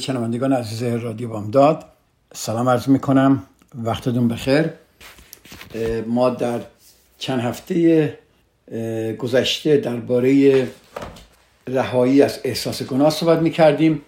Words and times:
شنوندگان 0.00 0.52
عزیز 0.52 0.82
رادیو 0.82 1.28
بامداد 1.28 1.84
سلام 2.32 2.68
عرض 2.68 2.88
می‌کنم. 2.88 3.42
وقتتون 3.84 4.28
بخیر. 4.28 4.64
ما 6.06 6.30
در 6.30 6.60
چند 7.18 7.40
هفته 7.40 8.18
گذشته 9.18 9.76
درباره 9.76 10.68
رهایی 11.68 12.22
از 12.22 12.40
احساس 12.44 12.82
گناه 12.82 13.10
صحبت 13.10 13.38
می‌کردیم 13.38 14.02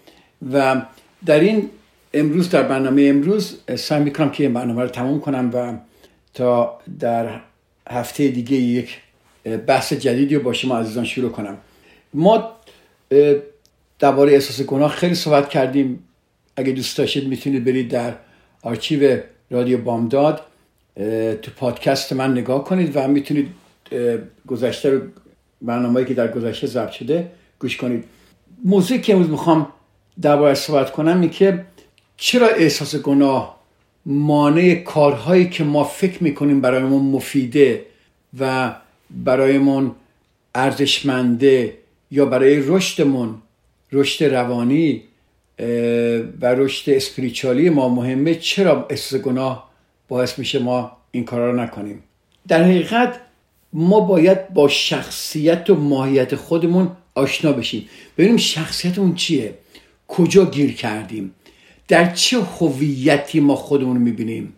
و 0.53 0.83
در 1.27 1.41
این 1.41 1.71
امروز 2.15 2.51
در 2.51 2.63
برنامه 2.63 3.03
امروز 3.03 3.59
سعی 3.77 4.03
می‌کنم 4.03 4.31
که 4.31 4.49
برنامه 4.49 4.83
رو 4.83 4.89
تموم 4.89 5.21
کنم 5.21 5.51
و 5.55 5.79
تا 6.35 6.79
در 7.01 7.41
هفته 7.89 8.29
دیگه 8.29 8.57
یک 8.57 9.01
بحث 9.67 9.93
جدیدی 9.93 10.35
رو 10.35 10.43
با 10.43 10.53
شما 10.53 10.79
عزیزان 10.79 11.05
شروع 11.05 11.31
کنم. 11.31 11.57
ما 12.15 12.53
درباره 14.03 14.33
احساس 14.33 14.67
گناه 14.67 14.91
خیلی 14.91 15.15
صحبت 15.15 15.49
کردیم. 15.49 16.05
اگه 16.57 16.73
دوست 16.73 16.99
داشتید 16.99 17.29
می‌تونید 17.29 17.65
برید 17.65 17.89
در 17.89 18.15
آرچیو 18.63 19.21
رادیو 19.51 19.79
بامداد 19.79 20.41
تو 21.43 21.51
پادکست 21.57 22.13
من 22.13 22.33
نگاه 22.33 22.65
کنید 22.65 22.93
و 22.95 23.09
می‌تونید 23.09 23.49
گذشته 24.47 24.91
رو 24.91 25.01
برنامه‌ای 25.63 26.07
که 26.07 26.15
در 26.15 26.29
گذشته 26.33 26.67
ضبط 26.67 26.91
شده 26.91 27.31
گوش 27.59 27.77
کنید. 27.77 28.05
موضوعی 28.65 29.01
که 29.01 29.13
امروز 29.13 29.31
می‌خوام 29.31 29.69
درباره 30.23 30.55
صحبت 30.55 30.93
کنم 30.93 31.21
اینه 31.21 31.29
که 31.29 31.65
چرا 32.17 32.49
احساس 32.49 32.97
گناه 32.97 33.61
مانع 34.07 34.75
کارهایی 34.75 35.49
که 35.49 35.65
ما 35.65 35.85
فکر 35.85 36.23
می‌کنیم 36.23 36.61
برایمون 36.61 37.03
مفیده 37.03 37.87
و 38.41 38.75
برایمون 39.11 39.91
ارزشمنده 40.55 41.79
یا 42.11 42.27
برای 42.27 42.63
رشدمون 42.67 43.42
رشد 43.93 44.25
روانی 44.25 45.03
و 46.41 46.55
رشد 46.55 46.91
اسپریچالی 46.91 47.71
ما 47.71 47.89
مهمه. 47.89 48.35
چرا 48.35 48.87
احساس 48.91 49.21
گناه 49.21 49.71
باعث 50.09 50.39
میشه 50.39 50.59
ما 50.59 50.97
این 51.11 51.25
کارا 51.25 51.51
رو 51.51 51.61
نکنیم؟ 51.61 52.03
در 52.49 52.63
حقیقت 52.63 53.21
ما 53.73 54.01
باید 54.01 54.49
با 54.49 54.69
شخصیت 54.69 55.71
و 55.71 55.75
ماهیت 55.75 56.35
خودمون 56.35 56.91
آشنا 57.15 57.53
بشیم. 57.53 57.89
ببینیم 58.19 58.37
شخصیتمون 58.37 59.15
چیه؟ 59.15 59.55
کجا 60.09 60.45
گیر 60.45 60.75
کردیم؟ 60.75 61.35
در 61.89 62.13
چه 62.13 62.41
هویتی 62.41 63.41
ما 63.41 63.57
خودمون 63.57 63.97
می‌بینیم؟ 63.97 64.53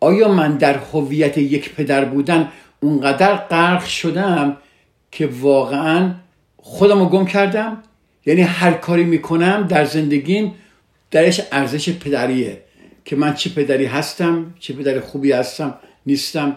آیا 0.00 0.28
من 0.28 0.56
در 0.56 0.78
هویت 0.78 1.38
یک 1.38 1.74
پدر 1.74 2.04
بودن 2.04 2.48
اونقدر 2.80 3.36
غرق 3.36 3.84
شدم 3.84 4.56
که 5.10 5.26
واقعا 5.26 6.14
خودم 6.56 6.98
رو 6.98 7.06
گم 7.06 7.26
کردم؟ 7.26 7.82
یعنی 8.28 8.42
هر 8.42 8.72
کاری 8.72 9.04
می‌کنم 9.04 9.66
در 9.70 9.84
زندگیم 9.84 10.54
درش 11.10 11.40
ارزش 11.52 11.90
پدریه 11.90 12.62
که 13.04 13.16
من 13.16 13.34
چه 13.34 13.50
پدری 13.50 13.84
هستم 13.84 14.54
چه 14.58 14.74
پدر 14.74 15.00
خوبی 15.00 15.32
هستم 15.32 15.74
نیستم 16.06 16.56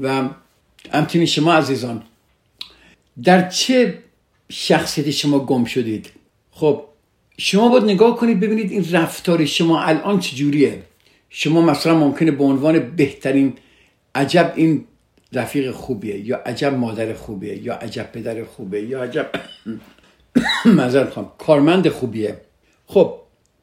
و 0.00 0.28
همچنین 0.92 1.26
شما 1.26 1.54
عزیزان 1.54 2.02
در 3.22 3.48
چه 3.48 3.98
شخصیتی 4.52 5.12
شما 5.12 5.38
گم 5.38 5.64
شدید؟ 5.64 6.10
خب 6.50 6.84
شما 7.38 7.68
باید 7.68 7.84
نگاه 7.84 8.16
کنید 8.16 8.40
ببینید 8.40 8.70
این 8.70 8.86
رفتار 8.92 9.44
شما 9.44 9.82
الان 9.82 10.20
چجوریه 10.20 10.82
شما 11.30 11.60
مثلا 11.60 11.98
ممکنه 11.98 12.30
به 12.30 12.44
عنوان 12.44 12.96
بهترین 12.96 13.52
عجب 14.14 14.52
این 14.56 14.84
رفیق 15.32 15.70
خوبیه 15.70 16.18
یا 16.26 16.36
عجب 16.36 16.74
مادر 16.74 17.14
خوبیه 17.14 17.62
یا 17.62 17.74
عجب 17.74 18.12
پدر 18.12 18.44
خوبه 18.44 18.82
یا 18.82 19.02
عجب 19.02 19.30
مذارت 20.78 21.10
خواهم 21.10 21.30
کارمند 21.38 21.88
خوبیه. 21.88 22.40
خب 22.86 23.14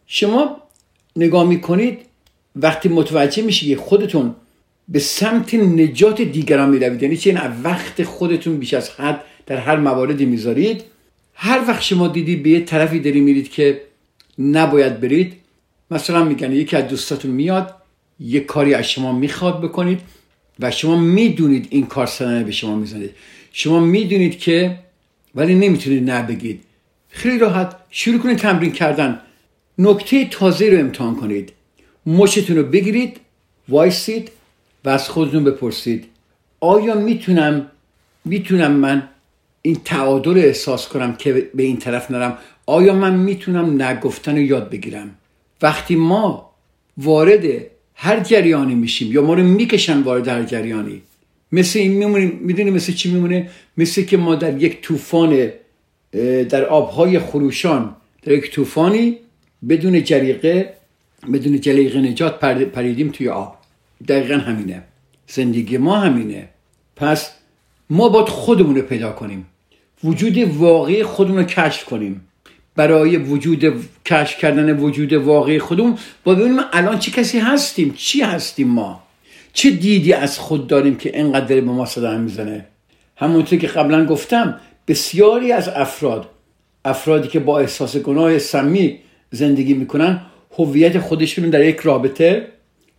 شما 0.07 0.57
نگاه 1.15 1.47
می‌کنید 1.47 1.99
وقتی 2.55 2.89
متوجه 2.89 3.43
میشه 3.43 3.65
که 3.65 3.75
خودتون 3.75 4.35
به 4.87 4.99
سمت 4.99 5.53
نجات 5.53 6.21
دیگران 6.21 6.69
می‌روید 6.69 7.03
یعنی 7.03 7.17
چه 7.17 7.41
وقت 7.63 8.03
خودتون 8.03 8.57
بیش 8.57 8.73
از 8.73 8.89
حد 8.89 9.21
در 9.45 9.57
هر 9.57 9.75
مواردی 9.75 10.25
می‌ذارید. 10.25 10.83
هر 11.33 11.61
وقت 11.67 11.81
شما 11.81 12.07
دیدی 12.07 12.35
به 12.35 12.49
یه 12.49 12.59
طرفی 12.65 12.99
داری 12.99 13.21
میرید 13.21 13.51
که 13.51 13.81
نباید 14.39 15.01
برید 15.01 15.33
مثلا 15.91 16.23
میگن 16.23 16.51
یکی 16.51 16.75
از 16.75 16.87
دوستاتون 16.87 17.31
میاد 17.31 17.75
یه 18.19 18.39
کاری 18.39 18.73
از 18.73 18.89
شما 18.89 19.11
می‌خواد 19.11 19.61
بکنید 19.61 19.99
و 20.59 20.71
شما 20.71 20.97
می‌دونید 20.97 21.67
این 21.69 21.85
کار 21.85 22.05
صدمه 22.05 22.43
به 22.43 22.51
شما 22.51 22.75
می‌زنید 22.75 23.11
شما 23.51 23.79
می‌دونید 23.79 24.39
که 24.39 24.79
ولی 25.35 25.55
نمی‌تونید 25.55 26.09
نه 26.11 26.23
بگید 26.23 26.63
خیلی 27.09 27.37
راحت 27.37 27.75
شروع 27.89 28.19
کنید 28.19 28.37
تمرین 28.37 28.71
کردن. 28.71 29.19
نکته 29.77 30.25
تازه 30.25 30.69
رو 30.69 30.79
امتحان 30.79 31.15
کنید. 31.15 31.53
مشتون 32.05 32.57
رو 32.57 32.63
بگیرید 32.63 33.19
وایسید 33.69 34.31
و 34.85 34.89
از 34.89 35.09
خودتون 35.09 35.43
بپرسید. 35.43 36.05
آیا 36.59 36.95
می‌تونم 36.95 37.71
می‌تونم 38.25 38.71
من 38.71 39.09
این 39.61 39.77
تعادل 39.85 40.37
احساس 40.37 40.87
کنم 40.87 41.15
که 41.15 41.49
به 41.55 41.63
این 41.63 41.77
طرف 41.77 42.11
نرم؟ 42.11 42.37
آیا 42.65 42.93
من 42.93 43.15
می‌تونم 43.15 43.81
نگفتن 43.81 44.31
رو 44.35 44.41
یاد 44.41 44.69
بگیرم؟ 44.69 45.15
وقتی 45.61 45.95
ما 45.95 46.51
وارد 46.97 47.43
هر 47.95 48.19
جریانی 48.19 48.75
میشیم 48.75 49.11
یا 49.11 49.21
ما 49.21 49.33
رو 49.33 49.43
می‌کشن 49.43 50.01
وارد 50.01 50.27
هر 50.27 50.43
جریانی 50.43 51.01
مثل 51.51 51.79
این 51.79 51.91
میمونیم 51.91 52.39
می‌دونی 52.41 52.71
مثل 52.71 52.93
چی 52.93 53.11
میمونه؟ 53.11 53.49
مثل 53.77 54.01
که 54.03 54.17
ما 54.17 54.35
در 54.35 54.63
یک 54.63 54.81
طوفان 54.81 55.51
در 56.49 56.65
آبهای 56.65 57.19
خروشان 57.19 57.95
در 58.23 58.31
یک 58.31 58.51
طوفانی 58.51 59.17
بدون 59.69 60.03
جریقه 60.03 60.73
بدون 61.33 61.61
جلیقه 61.61 61.99
نجات 61.99 62.39
پریدیم 62.65 63.09
توی 63.09 63.29
آب. 63.29 63.57
دقیقا 64.07 64.35
همینه. 64.35 64.83
زندگی 65.27 65.77
ما 65.77 65.99
همینه. 65.99 66.49
پس 66.95 67.31
ما 67.89 68.09
باید 68.09 68.27
خودمون 68.27 68.75
رو 68.75 68.81
پیدا 68.81 69.11
کنیم. 69.11 69.45
وجود 70.03 70.37
واقعی 70.37 71.03
خودمون 71.03 71.37
رو 71.37 71.43
کشف 71.43 71.85
کنیم. 71.85 72.21
برای 72.75 73.17
وجود 73.17 73.85
کشف 74.05 74.37
کردن 74.37 74.77
وجود 74.77 75.13
واقعی 75.13 75.59
خودمون 75.59 75.97
با 76.23 76.35
ببینیم 76.35 76.59
الان 76.73 76.99
چه 76.99 77.11
کسی 77.11 77.39
هستیم 77.39 77.93
چی 77.97 78.21
هستیم 78.21 78.67
ما. 78.67 79.03
چه 79.53 79.71
دیدی 79.71 80.13
از 80.13 80.39
خود 80.39 80.67
داریم 80.67 80.95
که 80.95 81.17
اینقدر 81.17 81.55
به 81.55 81.61
ما 81.61 81.85
صدا 81.85 82.17
می‌زنه؟ 82.17 82.65
همونطور 83.15 83.59
که 83.59 83.67
قبلا 83.67 84.05
گفتم 84.05 84.59
بسیاری 84.87 85.51
از 85.51 85.69
افراد 85.69 86.29
افرادی 86.85 87.27
که 87.27 87.39
با 87.39 87.59
احساس 87.59 87.97
گناه 87.97 88.39
سمی 88.39 88.99
زندگی 89.31 89.73
می‌کنن 89.73 90.21
هویت 90.57 90.99
خودشون 90.99 91.49
در 91.49 91.65
یک 91.65 91.79
رابطه 91.79 92.47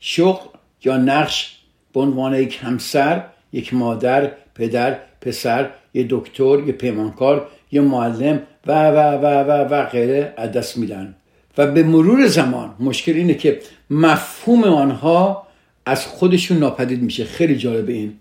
شغل 0.00 0.46
یا 0.84 0.96
نقش 0.96 1.58
به 1.92 2.00
عنوان 2.00 2.34
یک 2.34 2.58
همسر 2.62 3.22
یک 3.52 3.74
مادر 3.74 4.30
پدر 4.54 4.96
پسر 5.20 5.70
یه 5.94 6.06
دکتر 6.10 6.58
یه 6.66 6.72
پیمانکار 6.72 7.48
یه 7.72 7.80
معلم 7.80 8.42
و 8.66 8.90
و 8.90 8.96
و 8.96 9.26
و 9.26 9.50
و 9.50 9.86
غیره 9.86 10.34
از 10.36 10.52
دست 10.52 10.76
میدن. 10.76 11.14
و 11.58 11.66
به 11.66 11.82
مرور 11.82 12.26
زمان 12.26 12.74
مشکل 12.80 13.12
اینه 13.12 13.34
که 13.34 13.60
مفهوم 13.90 14.64
آنها 14.64 15.46
از 15.86 16.06
خودشون 16.06 16.58
ناپدید 16.58 17.02
میشه. 17.02 17.24
خیلی 17.24 17.56
جالب 17.56 17.88
این. 17.88 18.14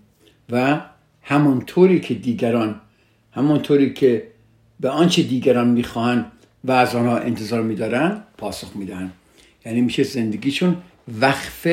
و 0.50 0.80
همونطوری 1.22 2.00
که 2.00 2.14
دیگران 2.14 2.80
همونطوری 3.32 3.92
که 3.92 4.28
به 4.80 4.88
آنچه 4.88 5.22
دیگران 5.22 5.68
می‌خواهند 5.68 6.32
و 6.64 6.72
از 6.72 6.94
آنها 6.94 7.18
انتظار 7.18 7.62
میدارن 7.62 8.22
پاسخ 8.38 8.76
میدن. 8.76 9.12
یعنی 9.66 9.80
میشه 9.80 10.02
زندگیشون 10.02 10.76
وقف 11.20 11.66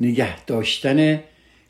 نگه 0.00 0.44
داشتن 0.44 1.20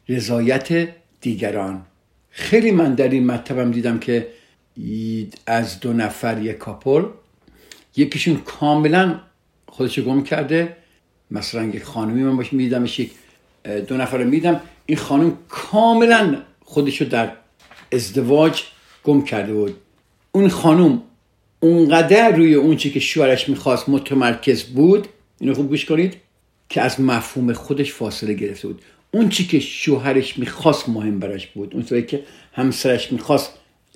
رضایت 0.08 0.88
دیگران. 1.20 1.82
خیلی 2.31 2.70
من 2.70 2.94
در 2.94 3.08
این 3.08 3.26
مطلبم 3.26 3.70
دیدم 3.70 3.99
که 3.99 4.29
از 5.47 5.81
دو 5.81 5.93
نفر 5.93 6.43
یک 6.43 6.58
کاپل 6.58 7.05
یکیشون 7.97 8.37
کاملا 8.37 9.20
خودشو 9.67 10.02
گم 10.02 10.23
کرده. 10.23 10.76
مثلا 11.31 11.64
یک 11.64 11.82
خانمی 11.82 12.23
من 12.23 12.37
باش 12.37 12.52
میدیدمش 12.52 12.99
یک 12.99 13.11
دو 13.88 13.96
نفر 13.96 14.19
رو 14.19 14.25
میدم. 14.25 14.61
این 14.87 14.99
خانم 14.99 15.38
کاملا 15.49 16.43
خودشو 16.64 17.05
در 17.05 17.32
ازدواج 17.93 18.62
گم 19.05 19.22
کرده 19.22 19.55
بود. 19.55 19.76
اون 20.32 20.49
خانم 20.49 21.02
اونقدر 21.61 22.37
روی 22.37 22.55
اون 22.55 22.76
چی 22.76 22.90
که 22.90 23.00
شوهرش 23.00 23.49
می‌خواست 23.49 23.88
متمرکز 23.88 24.62
بود 24.62 25.08
اینو 25.40 25.55
خوب 25.55 25.69
گوش 25.69 25.84
کنید 25.84 26.16
که 26.69 26.81
از 26.81 27.00
مفهوم 27.00 27.52
خودش 27.52 27.93
فاصله 27.93 28.34
گرفته 28.34 28.69
بود. 28.69 28.82
اون 29.11 29.28
چی 29.28 29.46
که 29.46 29.61
شوهرش 29.61 30.38
می‌خواست 30.38 30.88
مهم 30.88 31.19
براش 31.19 31.46
بود. 31.46 31.75
اون 31.75 32.02
که 32.02 32.22
همسرش 32.52 33.12
می‌خواست 33.12 33.50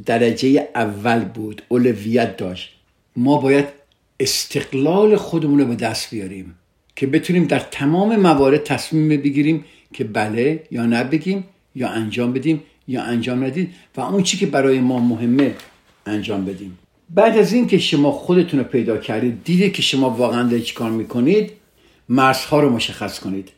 درجه 0.06 0.68
اول 0.74 1.24
بود. 1.24 1.62
اولویت 1.68 2.36
داشت. 2.36 2.74
ما 3.16 3.36
باید 3.38 3.64
استقلال 4.20 5.16
خودمون 5.16 5.58
رو 5.58 5.66
به 5.66 5.74
دست 5.74 6.10
بیاریم. 6.10 6.54
که 6.98 7.06
بتونیم 7.06 7.44
در 7.44 7.58
تمام 7.58 8.16
موارد 8.16 8.62
تصمیم 8.64 9.08
بگیریم 9.08 9.64
که 9.92 10.04
بله 10.04 10.62
یا 10.70 10.86
نه 10.86 11.04
بگیم 11.04 11.44
یا 11.74 11.88
انجام 11.88 12.32
بدیم 12.32 12.62
یا 12.88 13.02
انجام 13.02 13.44
ندید 13.44 13.74
و 13.96 14.00
اون 14.00 14.22
چی 14.22 14.38
که 14.38 14.46
برای 14.46 14.80
ما 14.80 14.98
مهمه 14.98 15.54
انجام 16.06 16.44
بدیم. 16.44 16.78
بعد 17.10 17.38
از 17.38 17.52
اینکه 17.52 17.78
شما 17.78 18.12
خودتون 18.12 18.60
رو 18.60 18.66
پیدا 18.66 18.96
کردید 18.96 19.44
دیدید 19.44 19.72
که 19.72 19.82
شما 19.82 20.10
واقعا 20.10 20.42
دارید 20.42 20.64
چیکار 20.64 20.90
می‌کنید 20.90 21.52
مرزها 22.08 22.60
رو 22.60 22.70
مشخص 22.70 23.20
کنید. 23.20 23.48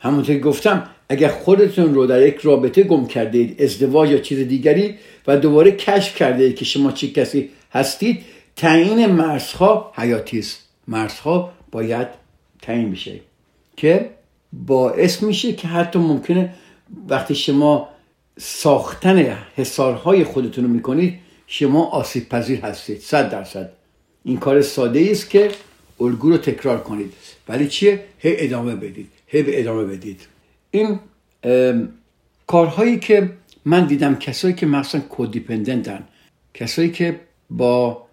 همونطور 0.00 0.34
که 0.34 0.40
گفتم 0.40 0.90
اگر 1.08 1.28
خودتون 1.28 1.94
رو 1.94 2.06
در 2.06 2.26
یک 2.26 2.36
رابطه 2.36 2.82
گم 2.82 3.06
کردید 3.06 3.62
ازدواج 3.62 4.10
یا 4.10 4.18
چیز 4.18 4.38
دیگری 4.38 4.94
و 5.26 5.36
دوباره 5.36 5.70
کشف 5.70 6.16
کرده 6.16 6.52
که 6.52 6.64
شما 6.64 6.92
چی 6.92 7.10
کسی 7.10 7.48
هستید 7.72 8.20
تعیین 8.56 9.06
مرزها 9.06 9.92
حیاتی 9.96 10.38
است. 10.38 10.68
مرزها 10.88 11.52
باید 11.70 12.27
تعیین 12.62 12.90
بشه 12.90 13.20
که 13.76 14.10
باعث 14.52 15.22
میشه 15.22 15.52
که 15.52 15.68
حتی 15.68 15.98
ممکنه 15.98 16.54
وقتی 17.08 17.34
شما 17.34 17.88
ساختن 18.38 19.38
حسارهای 19.56 20.24
خودتون 20.24 20.64
رو 20.64 20.70
می‌کنید 20.70 21.18
شما 21.46 21.86
آسیب 21.86 22.28
پذیر 22.28 22.60
هستید 22.60 23.00
صد 23.00 23.30
درصد. 23.30 23.72
این 24.24 24.36
کار 24.36 24.62
ساده 24.62 25.08
است 25.10 25.30
که 25.30 25.50
الگو 26.00 26.30
رو 26.30 26.36
تکرار 26.36 26.80
کنید. 26.80 27.12
ولی 27.48 27.68
چیه؟ 27.68 28.04
هی 28.18 28.34
ادامه 28.38 28.76
بدید. 28.76 29.08
هی 29.26 29.42
به 29.42 29.60
ادامه 29.60 29.84
بدید. 29.84 30.20
این 30.70 30.98
کارهایی 32.46 32.98
که 32.98 33.30
من 33.64 33.86
دیدم 33.86 34.16
کسایی 34.16 34.54
که 34.54 34.66
مثلا 34.66 35.00
کودیپندنتن 35.00 36.04
کسایی 36.54 36.90
که 36.90 37.20
با 37.50 38.06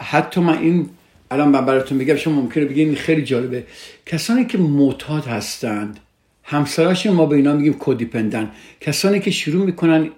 حتی 0.00 0.40
من 0.40 0.58
این 0.58 0.88
الان 1.30 1.48
من 1.48 1.66
براتون 1.66 1.98
میگم 1.98 2.16
شما 2.16 2.40
ممکنه 2.40 2.64
بگین 2.64 2.94
خیلی 2.94 3.22
جالبه. 3.22 3.64
کسانی 4.06 4.44
که 4.44 4.58
معتاد 4.58 5.24
هستند 5.24 6.00
همسراش 6.42 7.06
ما 7.06 7.26
به 7.26 7.36
اینا 7.36 7.52
میگیم 7.52 7.72
کودیپندن 7.72 8.50
کسانی 8.80 9.20
که 9.20 9.30
شروع 9.30 9.66
می‌کنن 9.66 10.10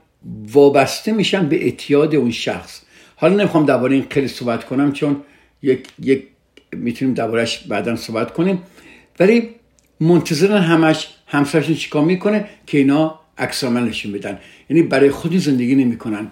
وابسته 0.53 1.13
میشن 1.13 1.49
به 1.49 1.65
اعتیاد 1.65 2.15
اون 2.15 2.31
شخص. 2.31 2.81
حالا 3.17 3.35
نمی‌خوام 3.35 3.67
درباره 3.67 3.95
این 3.95 4.07
خیلی 4.11 4.29
صحبت 4.29 4.65
کنم 4.65 4.93
چون 4.93 5.17
یک, 5.63 5.89
یک 6.03 6.23
می‌تونیم 6.73 7.15
دربارهش 7.15 7.59
بعدا 7.59 7.97
صحبت 7.97 8.33
کنیم. 8.33 8.63
ولی 9.21 9.49
منتظرن 10.01 10.63
همش 10.63 11.09
همسرشون 11.27 11.75
چیکار 11.75 12.05
می‌کنه؟ 12.05 12.49
که 12.67 12.79
اینا 12.79 13.21
عکس 13.39 13.65
بدن. 13.65 14.39
یعنی 14.71 14.83
برای 14.83 15.11
خودی 15.11 15.39
زندگی 15.39 15.75
نمی‌کنن. 15.75 16.31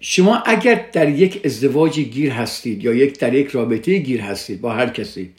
شما 0.00 0.36
اگر 0.36 0.86
در 0.92 1.08
یک 1.08 1.40
ازدواج 1.44 2.00
گیر 2.00 2.32
هستید 2.32 2.84
یا 2.84 2.94
یک 2.94 3.18
در 3.18 3.34
یک 3.34 3.48
رابطه 3.48 3.98
گیر 3.98 4.20
هستید 4.20 4.60
با 4.60 4.72
هر 4.72 4.88
کسی 4.88 5.30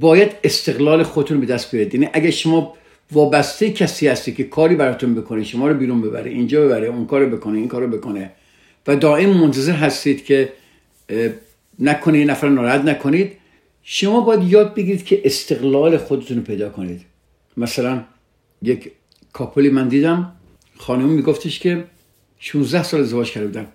باید 0.00 0.32
استقلال 0.44 1.02
خودتون 1.02 1.40
به 1.40 1.46
دست 1.46 1.70
بیارید. 1.70 1.94
یعنی 1.94 2.08
اگر 2.12 2.30
شما 2.30 2.74
وابسته 3.12 3.70
کسی 3.70 4.08
هستی 4.08 4.32
که 4.32 4.44
کاری 4.44 4.74
براتون 4.74 5.14
بکنه 5.14 5.44
شما 5.44 5.68
رو 5.68 5.74
بیرون 5.74 6.02
ببره 6.02 6.30
اینجا 6.30 6.64
ببره 6.64 6.86
اون 6.86 7.06
کارو 7.06 7.36
بکنه 7.36 7.58
این 7.58 7.68
کارو 7.68 7.88
بکنه 7.88 8.30
و 8.86 8.96
دائم 8.96 9.30
منتظر 9.30 9.72
هستید 9.72 10.24
که 10.24 10.52
نکنه 11.78 12.18
یه 12.18 12.24
نفر 12.24 12.48
ناراحت 12.48 12.84
نکنید 12.84 13.32
شما 13.82 14.20
باید 14.20 14.52
یاد 14.52 14.74
بگیرید 14.74 15.04
که 15.04 15.20
استقلال 15.24 15.96
خودتون 15.96 16.36
رو 16.36 16.42
پیدا 16.42 16.68
کنید. 16.68 17.00
مثلا 17.56 18.04
یک 18.62 18.90
کاپلی 19.32 19.70
من 19.70 19.88
دیدم 19.88 20.32
خانم 20.76 21.08
میگفتش 21.08 21.58
که 21.58 21.84
16 22.38 22.82
سال 22.82 23.00
ازدواج 23.00 23.30
کرده 23.30 23.46
بودن. 23.46 23.66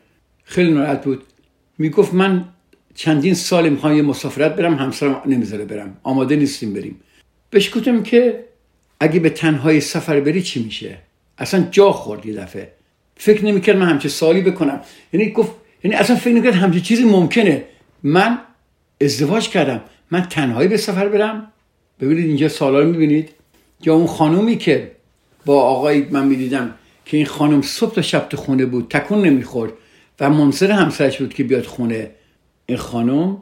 خیلی 0.45 0.71
ناراحت 0.71 1.03
بود. 1.03 1.23
می‌گفت 1.77 2.13
من 2.13 2.45
چندین 2.95 3.33
سال 3.33 3.69
می‌خوام 3.69 3.95
یه 3.95 4.01
مسافرت 4.01 4.55
برم 4.55 4.75
همسرم 4.75 5.21
نمی‌ذاره 5.25 5.65
برم. 5.65 5.97
آماده 6.03 6.35
نیستیم 6.35 6.73
بریم. 6.73 6.99
بهش 7.49 7.75
گفتم 7.75 8.03
که 8.03 8.45
اگه 8.99 9.19
به 9.19 9.29
تنهای 9.29 9.81
سفر 9.81 10.19
بری 10.19 10.41
چی 10.41 10.63
میشه؟ 10.63 10.97
اصلا 11.37 11.67
جا 11.71 11.91
خورد 11.91 12.25
یه 12.25 12.33
دفعه. 12.33 12.71
فکر 13.17 13.45
نمی‌کرد 13.45 13.77
من 13.77 13.89
همچه 13.89 14.09
سالی 14.09 14.41
بکنم. 14.41 14.81
یعنی 15.13 15.31
گفت 15.31 15.51
یعنی 15.83 15.95
اصلا 15.95 16.15
فکر 16.15 16.33
نمی‌کرد 16.33 16.53
همچه 16.53 16.79
چیزی 16.79 17.03
ممکنه. 17.03 17.63
من 18.03 18.39
ازدواج 19.01 19.49
کردم. 19.49 19.81
من 20.11 20.21
تنهایی 20.21 20.67
به 20.67 20.77
سفر 20.77 21.07
برم؟ 21.07 21.51
ببینید 21.99 22.25
اینجا 22.25 22.49
سالا 22.49 22.79
رو 22.79 22.91
می‌بینید. 22.91 23.29
یا 23.83 23.95
اون 23.95 24.07
خانومی 24.07 24.57
که 24.57 24.91
با 25.45 25.61
آقای 25.61 26.05
من 26.11 26.27
می‌دیدم 26.27 26.75
که 27.05 27.17
این 27.17 27.25
خانم 27.25 27.61
صبح 27.61 27.95
تا 27.95 28.01
شب 28.01 28.27
تو 28.29 28.37
خونه 28.37 28.65
بود 28.65 28.87
تکون 28.89 29.21
نمی‌خورد. 29.21 29.71
و 30.19 30.29
منظر 30.29 30.71
همسرش 30.71 31.17
بود 31.17 31.33
که 31.33 31.43
بیاد 31.43 31.63
خونه 31.63 32.11
این 32.65 32.77
خانم. 32.77 33.37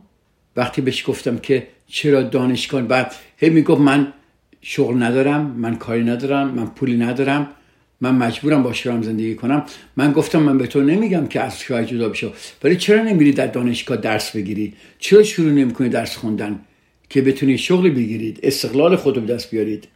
وقتی 0.55 0.81
بهش 0.81 1.09
گفتم 1.09 1.37
که 1.37 1.67
چرا 1.87 2.21
دانشگاه 2.21 2.81
بعد 2.81 3.15
هی 3.37 3.49
می‌گفت 3.49 3.81
من 3.81 4.13
شغل 4.61 5.03
ندارم 5.03 5.45
من 5.45 5.75
کاری 5.75 6.03
ندارم 6.03 6.49
من 6.49 6.65
پولی 6.65 6.97
ندارم 6.97 7.49
من 8.01 8.15
مجبورم 8.15 8.63
با 8.63 8.73
شوهرم 8.73 9.01
زندگی 9.01 9.35
کنم. 9.35 9.65
من 9.97 10.11
گفتم 10.11 10.39
من 10.39 10.57
به 10.57 10.67
تو 10.67 10.81
نمیگم 10.81 11.27
که 11.27 11.41
از 11.41 11.59
شوهر 11.59 11.83
جدا 11.83 12.09
بشو 12.09 12.31
ولی 12.63 12.75
چرا 12.75 13.03
نمیری 13.03 13.31
در 13.31 13.47
دانشگاه 13.47 13.97
درس 13.97 14.35
بگیری؟ 14.35 14.73
چرا 14.99 15.23
شروع 15.23 15.51
نمی‌کنی 15.51 15.89
درس 15.89 16.15
خوندن؟ 16.15 16.59
که 17.09 17.21
بتونی 17.21 17.57
شغلی 17.57 17.89
بگیرید 17.89 18.39
استقلال 18.43 18.95
خود 18.95 19.25
به 19.25 19.33
دست 19.33 19.51
بیارید. 19.51 19.87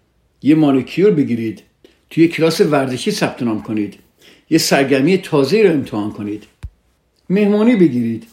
یه 0.42 0.56
مانیکیور 0.56 1.12
بگیرید 1.12 1.64
توی 2.10 2.28
کلاس 2.28 2.62
ورزشی 2.62 3.12
ثبت 3.12 3.44
نام 3.44 3.62
کنید. 3.62 3.96
یه 4.50 4.58
سرگرمی 4.58 5.18
تازه 5.18 5.64
رو 5.64 5.70
امتحان 5.70 6.12
کنید. 6.12 6.44
مهمانی 7.30 7.76
بگیرید. 7.76 8.28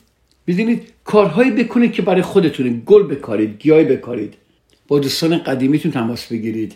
بدونید 0.46 0.82
کارهایی 1.04 1.50
بکنید 1.50 1.92
که 1.92 2.02
برای 2.02 2.22
خودتونه. 2.22 2.70
گل 2.70 3.02
بکارید 3.02 3.58
گیاه 3.58 3.84
بکارید. 3.84 4.34
با 4.88 4.98
دوستان 4.98 5.38
قدیمیتون 5.38 5.92
تماس 5.92 6.26
بگیرید. 6.26 6.74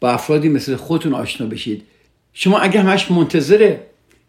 با 0.00 0.10
افرادی 0.10 0.48
مثل 0.48 0.76
خودتون 0.76 1.14
آشنا 1.14 1.46
بشید. 1.46 1.82
شما 2.32 2.58
اگر 2.58 2.80
همش 2.80 3.10
منتظر 3.10 3.76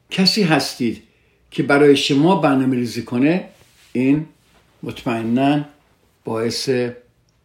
کسی 0.10 0.44
هستید 0.44 1.04
که 1.52 1.64
برای 1.64 1.96
شما 1.96 2.36
برنامه 2.36 2.76
ریزی 2.76 3.02
کنه 3.02 3.44
این 3.94 4.26
مطمئنا 4.84 5.66
باعث 6.26 6.70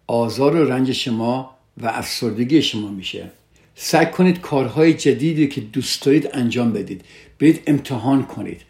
آزار 0.06 0.56
و 0.56 0.64
رنج 0.64 0.92
شما 0.92 1.56
و 1.82 1.86
افسردگی 1.86 2.62
شما 2.62 2.90
میشه. 2.90 3.30
سعی 3.74 4.06
کنید 4.06 4.40
کارهای 4.40 4.94
جدیدی 4.94 5.48
که 5.48 5.60
دوست 5.60 6.02
دارید 6.02 6.28
انجام 6.32 6.72
بدید. 6.72 7.04
برید 7.40 7.62
امتحان 7.66 8.22
کنید. 8.22 8.60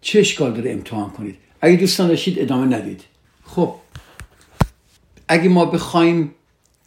چه 0.00 0.20
اشکال 0.20 0.52
داره 0.52 0.70
امتحان 0.70 1.10
کنید؟ 1.10 1.36
اگه 1.60 1.76
دوستان 1.76 2.08
داشتید 2.08 2.38
ادامه 2.38 2.76
ندید. 2.76 3.00
خب 3.44 3.74
اگه 5.28 5.48
ما 5.48 5.64
بخوایم 5.64 6.34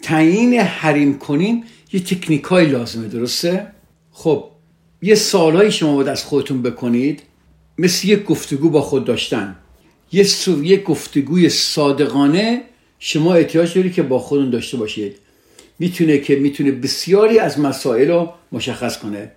تعیین 0.02 0.54
حریم 0.54 1.18
کنیم 1.18 1.64
یه 1.94 2.00
تکنیک 2.00 2.44
های 2.44 2.66
لازمه 2.66 3.08
درسته؟ 3.08 3.68
خب 4.12 4.50
یه 5.02 5.16
سالهایی 5.16 5.72
شما 5.72 5.96
باید 5.96 6.08
از 6.08 6.24
خودتون 6.24 6.62
بکنید 6.62 7.22
مثل 7.78 8.08
یک 8.08 8.24
گفتگو 8.24 8.70
با 8.70 8.82
خود 8.82 9.06
داشتن. 9.06 9.56
یه, 10.12 10.24
سو... 10.24 10.64
یه 10.64 10.84
گفتگوی 10.84 11.50
صادقانه 11.50 12.62
شما 13.00 13.34
احتیاج 13.34 13.74
دارید 13.76 13.94
که 13.94 14.04
با 14.04 14.20
خودتون 14.20 14.50
داشته 14.50 14.78
باشید. 14.78 15.16
می‌تونه 15.80 16.18
که 16.18 16.36
می‌تونه 16.36 16.72
بسیاری 16.72 17.40
از 17.40 17.60
مسائل 17.60 18.08
رو 18.08 18.34
مشخص 18.52 18.98
کنه. 18.98 19.32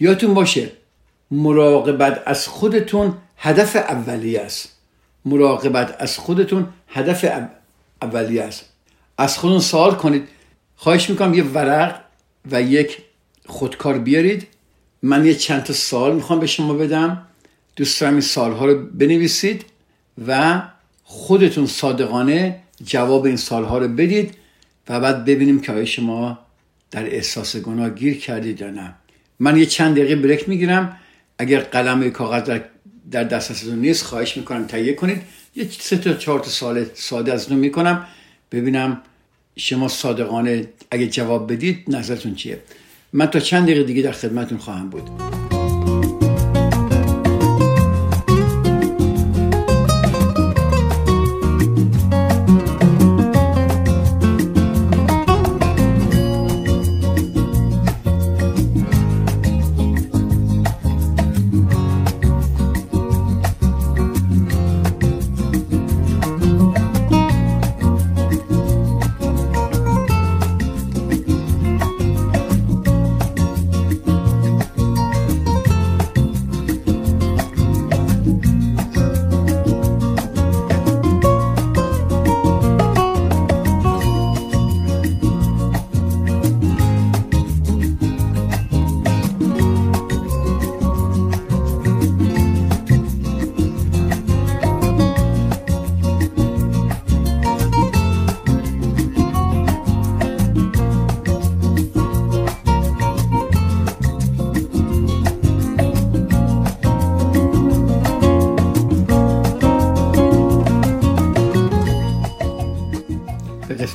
یادتون 0.00 0.34
باشه 0.34 0.70
مراقبت 1.30 2.22
از 2.26 2.48
خودتون 2.48 3.14
هدف 3.36 3.76
اولیه 3.76 4.40
است. 4.40 4.72
مراقبت 5.24 5.96
از 5.98 6.18
خودتون 6.18 6.66
هدف 6.88 7.24
اولیه 8.02 8.42
است. 8.42 8.64
از 9.18 9.38
خودتون 9.38 9.60
سوال 9.60 9.94
کنید. 9.94 10.28
خواهش 10.76 11.10
می‌کنم 11.10 11.34
یه 11.34 11.44
ورق 11.44 12.00
و 12.50 12.62
یک 12.62 12.98
خودکار 13.46 13.98
بیارید. 13.98 14.46
من 15.02 15.26
یه 15.26 15.34
چند 15.34 15.62
تا 15.62 15.72
سال 15.72 16.14
می‌خوام 16.14 16.40
به 16.40 16.46
شما 16.46 16.72
بدم. 16.72 17.26
دوست 17.76 18.00
دارم 18.00 18.12
این 18.12 18.20
سالها 18.20 18.66
رو 18.66 18.86
بنویسید 18.86 19.64
و 20.26 20.62
خودتون 21.04 21.66
صادقانه 21.66 22.60
جواب 22.84 23.24
این 23.24 23.36
سالها 23.36 23.78
رو 23.78 23.88
بدید 23.88 24.34
و 24.88 25.00
بعد 25.00 25.24
ببینیم 25.24 25.60
که 25.60 25.72
آیا 25.72 25.84
شما 25.84 26.38
در 26.90 27.14
احساس 27.14 27.56
گناه 27.56 27.90
گیر 27.90 28.18
کردید 28.18 28.60
یا 28.60 28.70
نه. 28.70 28.94
من 29.40 29.56
یه 29.56 29.66
چند 29.66 29.96
دقیقه 29.96 30.16
بریک 30.16 30.48
می‌گیرم. 30.48 30.96
اگر 31.38 31.60
قلم 31.60 32.10
کاغذ 32.10 32.60
در, 33.10 33.24
دسترستون 33.24 33.78
نیست 33.78 34.04
خواهش 34.04 34.36
می‌کنم 34.36 34.66
تهیه 34.66 34.94
کنید. 34.94 35.22
یه 35.56 35.68
سه 35.80 35.96
تا 35.96 36.12
چهار 36.14 36.40
تا 36.40 36.48
سال 36.48 36.84
ساده 36.94 37.32
از 37.32 37.52
می‌کنم. 37.52 38.06
ببینم 38.52 39.02
شما 39.56 39.88
صادقانه 39.88 40.68
اگه 40.90 41.06
جواب 41.06 41.52
بدید 41.52 41.84
نظرتون 41.88 42.34
چیه. 42.34 42.58
من 43.12 43.26
تا 43.26 43.40
چند 43.40 43.64
دقیقه 43.64 43.82
دیگه 43.82 44.02
در 44.02 44.12
خدمتون 44.12 44.58
خواهم 44.58 44.90
بود. 44.90 45.10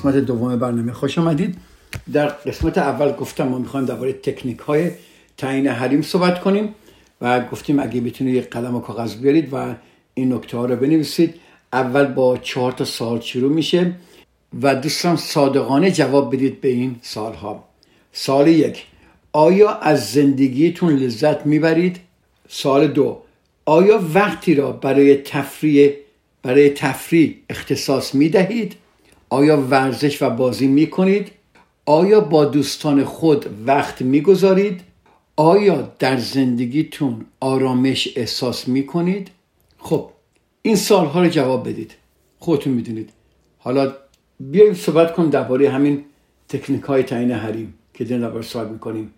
قسمت 0.04 0.16
دوم 0.16 0.56
برنامه 0.56 0.94
خوش 0.94 1.18
آمدید 1.18 1.58
در 2.14 2.28
قسمت 2.28 2.78
اول 2.78 3.12
گفتم 3.12 3.48
ما 3.48 3.58
می‌خوایم 3.58 3.86
درباره 3.86 4.14
تکنیک 4.14 4.60
های 4.60 4.92
تعیین 5.38 5.68
حریم 5.68 6.02
صحبت 6.02 6.42
کنیم 6.42 6.76
و 7.22 7.40
گفتیم 7.40 7.80
اگه 7.80 8.02
بتونید 8.02 8.36
یک 8.36 8.50
قلم 8.50 8.76
و 8.76 8.80
کاغذ 8.80 9.16
بیارید 9.16 9.54
و 9.54 9.76
این 10.14 10.34
نکته 10.34 10.58
ها 10.58 10.66
رو 10.66 10.76
بنویسید 10.76 11.36
اول 11.74 12.06
با 12.06 12.38
چهار 12.38 12.72
تا 12.72 12.86
سال 12.86 13.20
شروع 13.20 13.52
میشه 13.52 13.94
و 14.62 14.76
دوستان 14.76 15.16
صادقانه 15.16 15.92
جواب 15.92 16.36
بدید 16.36 16.62
به 16.62 16.68
این 16.68 16.96
سال 17.02 17.34
ها 17.34 17.64
سال 18.12 18.48
یک 18.48 18.86
آیا 19.34 19.70
از 19.70 20.12
زندگیتون 20.12 20.96
لذت 20.96 21.46
می‌برید؟ 21.46 22.00
سال 22.50 22.88
دو 22.88 23.22
آیا 23.66 24.02
وقتی 24.14 24.56
را 24.56 24.72
برای 24.72 25.16
تفریح 25.16 25.92
برای 26.42 26.70
تفریح 26.70 27.36
اختصاص 27.50 28.16
می 28.16 28.30
دهید؟ 28.30 28.83
آیا 29.34 29.58
ورزش 29.58 30.22
و 30.22 30.30
بازی 30.30 30.68
می 30.68 30.90
کنید؟ 30.90 31.32
آیا 31.86 32.20
با 32.20 32.46
دوستان 32.46 33.04
خود 33.04 33.46
وقت 33.66 34.02
می 34.02 34.22
گذارید؟ 34.22 34.82
آیا 35.36 35.94
در 36.00 36.18
زندگیتون 36.18 37.26
آرامش 37.40 38.10
احساس 38.16 38.68
می 38.68 38.86
کنید؟ 38.86 39.32
خب 39.78 40.10
این 40.62 40.76
سالها 40.76 41.22
رو 41.22 41.30
جواب 41.30 41.70
بدید 41.70 41.92
خودتون 42.40 42.74
می‌دونید 42.74 43.10
حالا 43.58 43.94
بیاییم 44.40 44.74
صحبت 44.74 45.14
کنیم 45.14 45.30
درباره 45.30 45.70
همین 45.70 46.04
تکنیک 46.50 46.84
های 46.84 47.04
تعیین 47.04 47.32
حریم 47.32 47.74
که 47.94 48.04
داریم 48.04 48.22
درباره 48.22 48.44
صحبت 48.44 48.68
می‌کنیم 48.68 49.14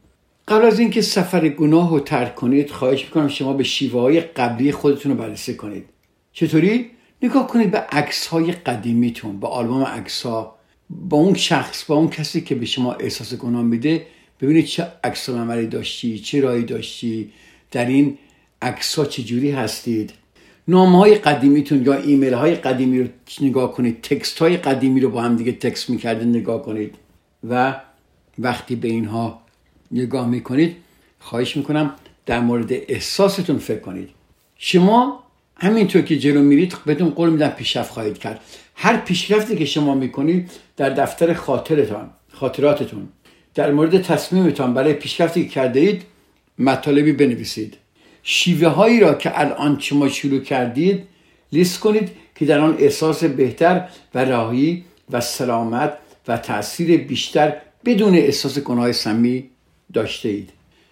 قبل 0.48 0.65
از 0.65 0.79
اینکه 0.79 1.01
سفر 1.01 1.50
گناه 1.50 1.89
رو 1.89 2.00
ترک 2.00 2.36
کنید 2.36 2.72
خواهش 2.72 3.05
می‌کنم 3.05 3.27
شما 3.27 3.53
به 3.53 3.63
شیوه 3.63 4.01
های 4.01 4.22
قبلی 4.22 4.72
خودتون 4.72 5.12
رو 5.12 5.17
بررسی 5.17 5.55
کنید 5.55 5.86
چطوری 6.34 6.95
نگاه 7.25 7.48
کنید 7.48 7.72
به 7.72 7.79
عکس 7.79 8.27
های 8.27 8.51
قدیمیتون 8.51 9.39
به 9.39 9.48
آلبوم 9.48 9.84
عکس 9.84 10.25
ها 10.25 10.55
با 10.89 11.17
اون 11.17 11.34
شخص 11.34 11.86
با 11.86 11.96
اون 11.96 12.10
کسی 12.10 12.41
که 12.41 12.55
به 12.55 12.65
شما 12.65 12.94
احساس 12.94 13.34
گناه 13.34 13.63
میده 13.63 14.05
ببینید 14.41 14.65
چه 14.65 14.88
عکس 15.03 15.29
عملی 15.29 15.67
داشتی 15.67 16.20
چه 16.20 16.41
رایی 16.41 16.63
داشتی. 16.63 17.32
در 17.72 17.86
این 17.86 18.17
عکس 18.62 19.00
ها 19.00 19.05
چجوری 19.05 19.51
هستید؟ 19.51 20.13
نام 20.67 20.96
های 20.96 21.15
قدیمیتون 21.15 21.86
یا 21.86 21.94
ایمیل 21.94 22.34
های 22.34 22.55
قدیمی 22.55 23.00
رو 23.00 23.08
نگاه 23.41 23.74
کنید. 23.74 24.01
تکست 24.01 24.39
های 24.39 24.58
قدیمی 24.58 25.00
رو 25.00 25.10
با 25.10 25.22
هم 25.22 25.36
دیگه 25.36 25.51
تکست 25.51 25.89
می‌کردین 25.89 26.29
نگاه 26.29 26.62
کنید. 26.62 26.96
و 27.50 27.82
وقتی 28.39 28.75
به 28.75 28.88
اینها 28.88 29.41
نگاه 29.91 30.27
می‌کنید 30.27 30.75
خواهش 31.20 31.58
می‌کنم 31.58 31.96
در 32.25 32.39
مورد 32.39 32.72
احساستون 32.72 33.58
فکر 33.58 33.79
کنید. 33.79 34.10
شما 34.58 35.25
همینطور 35.57 36.01
که 36.01 36.17
جلو 36.17 36.41
میرید 36.41 36.75
بهتون 36.85 37.09
قول 37.09 37.29
میدم 37.29 37.50
پیشرفت 37.50 37.91
خواهید 37.91 38.17
کرد. 38.17 38.39
هر 38.75 38.97
پیشرفتی 38.97 39.55
که 39.55 39.65
شما 39.65 39.95
می‌کنید 39.95 40.51
در 40.77 40.89
دفتر 40.89 41.33
خاطرتان 41.33 42.09
خاطراتتون 42.31 43.07
در 43.55 43.71
مورد 43.71 44.01
تصمیمتان 44.01 44.74
برای 44.74 44.93
پیشرفتی 44.93 45.43
که 45.43 45.50
کرده 45.50 45.79
اید 45.79 46.01
مطالبی 46.59 47.12
بنویسید. 47.12 47.77
شیوه 48.24 48.67
هایی 48.67 49.00
را 49.00 49.13
که 49.13 49.39
الان 49.39 49.79
شما 49.79 50.09
شروع 50.09 50.39
کردید 50.39 51.07
لیست 51.51 51.79
کنید 51.79 52.12
که 52.35 52.45
در 52.45 52.59
آن 52.59 52.75
احساس 52.79 53.24
بهتر 53.24 53.88
و 54.15 54.25
راهی 54.25 54.83
و 55.12 55.21
سلامت 55.21 55.93
و 56.27 56.38
تاثیر 56.38 56.97
بیشتر 56.97 57.53
بدون 57.85 58.15
احساس 58.15 58.59
گناه 58.59 58.91
سمی 58.91 59.50
داشته 59.93 60.29
اید. 60.29 60.50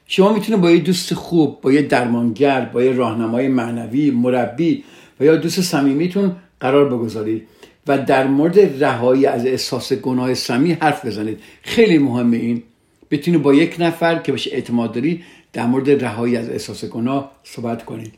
شما 0.07 0.33
می‌تونید 0.33 0.61
با 0.61 0.71
یه 0.71 0.79
دوست 0.79 1.13
خوب 1.13 1.61
با 1.61 1.73
یه 1.73 1.81
درمانگر 1.81 2.65
با 2.65 2.83
یه 2.83 2.91
راهنمای 2.91 3.47
معنوی 3.47 4.11
مربی 4.11 4.83
و 5.19 5.25
یا 5.25 5.35
دوست 5.35 5.61
صمیمیتون 5.61 6.35
قرار 6.59 6.89
بگذارید 6.89 7.47
و 7.87 7.97
در 7.97 8.27
مورد 8.27 8.83
رهایی 8.83 9.25
از 9.25 9.45
احساس 9.45 9.93
گناه 9.93 10.33
سمی 10.33 10.73
حرف 10.73 11.05
بزنید. 11.05 11.39
خیلی 11.61 11.97
مهمه 11.97 12.37
این. 12.37 12.63
بتونید 13.11 13.41
با 13.41 13.53
یک 13.53 13.75
نفر 13.79 14.19
که 14.19 14.31
بهش 14.31 14.47
اعتماد 14.51 14.91
دارید 14.91 15.23
در 15.53 15.65
مورد 15.65 16.03
رهایی 16.05 16.37
از 16.37 16.49
احساس 16.49 16.85
گناه 16.85 17.31
صحبت 17.43 17.85
کنید. 17.85 18.13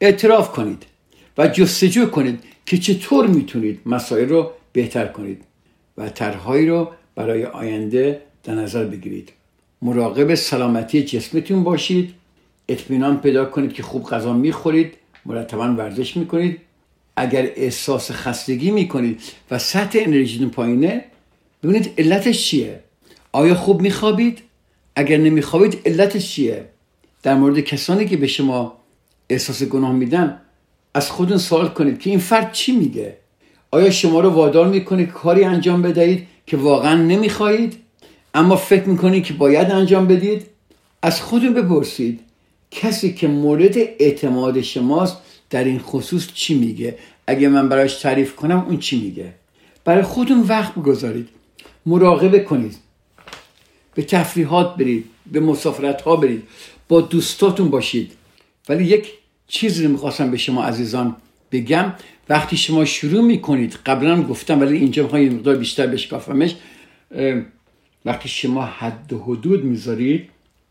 اعتراف 0.00 0.52
کنید 0.52 0.86
و 1.38 1.48
جستجو 1.48 2.06
کنید 2.06 2.40
که 2.66 2.78
چطور 2.78 3.26
می‌تونید 3.26 3.80
مسائل 3.86 4.28
رو 4.28 4.50
بهتر 4.72 5.06
کنید 5.06 5.42
و 5.98 6.08
طرحهایی 6.08 6.66
رو 6.66 6.90
برای 7.14 7.44
آینده 7.44 8.20
در 8.44 8.54
نظر 8.54 8.84
بگیرید. 8.84 9.32
مراقب 9.84 10.34
سلامتی 10.34 11.02
جسمتون 11.02 11.64
باشید. 11.64 12.14
اطمینان 12.68 13.20
پیدا 13.20 13.44
کنید 13.44 13.72
که 13.72 13.82
خوب 13.82 14.08
غذا 14.08 14.32
می‌خورید. 14.32 14.94
مرتبا 15.26 15.64
ورزش 15.64 16.16
می‌کنید. 16.16 16.60
اگر 17.16 17.50
احساس 17.56 18.10
خستگی 18.10 18.70
می‌کنید 18.70 19.20
و 19.50 19.58
سطح 19.58 19.98
انرژیتون 20.02 20.50
پایینه 20.50 21.04
ببینید 21.62 21.94
علتش 21.98 22.46
چیه؟ 22.48 22.80
آیا 23.32 23.54
خوب 23.54 23.82
میخوابید؟ 23.82 24.42
اگر 24.96 25.16
نمیخوابید 25.16 25.80
علتش 25.86 26.30
چیه؟ 26.30 26.64
در 27.22 27.34
مورد 27.34 27.60
کسانی 27.60 28.06
که 28.06 28.16
به 28.16 28.26
شما 28.26 28.76
احساس 29.30 29.62
گناه 29.62 29.92
میدن 29.92 30.40
از 30.94 31.10
خودتون 31.10 31.38
سوال 31.38 31.68
کنید 31.68 31.98
که 32.00 32.10
این 32.10 32.18
فرد 32.18 32.52
چی 32.52 32.72
میگه؟ 32.72 33.16
آیا 33.70 33.90
شما 33.90 34.20
رو 34.20 34.30
وادار 34.30 34.68
می‌کنه 34.68 35.06
کاری 35.06 35.44
انجام 35.44 35.82
بدهید 35.82 36.26
که 36.46 36.56
واقعا 36.56 37.02
نمی‌خواهید؟ 37.02 37.83
اما 38.34 38.56
فکر 38.56 38.88
می‌کنید 38.88 39.24
که 39.24 39.34
باید 39.34 39.70
انجام 39.70 40.06
بدید؟ 40.06 40.46
از 41.02 41.20
خودتون 41.20 41.54
بپرسید. 41.54 42.20
کسی 42.70 43.14
که 43.14 43.28
مورد 43.28 43.76
اعتماد 43.76 44.60
شماست 44.60 45.16
در 45.50 45.64
این 45.64 45.78
خصوص 45.78 46.32
چی 46.34 46.54
میگه؟ 46.54 46.98
اگه 47.26 47.48
من 47.48 47.68
برایش 47.68 47.94
تعریف 47.94 48.36
کنم 48.36 48.64
اون 48.68 48.78
چی 48.78 49.00
میگه؟ 49.00 49.34
برای 49.84 50.02
خودتون 50.02 50.40
وقت 50.40 50.74
بگذارید. 50.74 51.28
مراقبه 51.86 52.40
کنید. 52.40 52.76
به 53.94 54.02
تفریحات 54.02 54.76
برید. 54.76 55.04
به 55.32 55.40
مسافرت 55.40 56.02
ها 56.02 56.16
برید. 56.16 56.42
با 56.88 57.00
دوستاتون 57.00 57.68
باشید. 57.68 58.12
ولی 58.68 58.84
یک 58.84 59.08
چیزی 59.48 59.84
رو 59.84 59.90
می‌خواستم 59.90 60.30
به 60.30 60.36
شما 60.36 60.64
عزیزان 60.64 61.16
بگم. 61.52 61.94
وقتی 62.28 62.56
شما 62.56 62.84
شروع 62.84 63.24
می‌کنید 63.24 63.78
قبلا 63.86 64.22
گفتم 64.22 64.60
ولی 64.60 64.76
اینجا 64.76 65.02
می‌خوام 65.02 65.22
یه 65.22 65.30
مقدار 65.30 65.56
بیشتر 65.56 65.86
بشکافمش 65.86 66.54
وقتی 68.04 68.28
شما 68.28 68.64
حد 68.64 69.12
و 69.12 69.18
حدود 69.18 69.64
می‌ذارید 69.64 70.28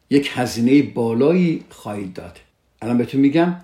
یک 0.09 0.31
هزینه 0.33 0.81
بالایی 0.81 1.63
خواهید 1.69 2.13
داد. 2.13 2.39
الان 2.81 2.97
بهتون 2.97 3.21
میگم 3.21 3.55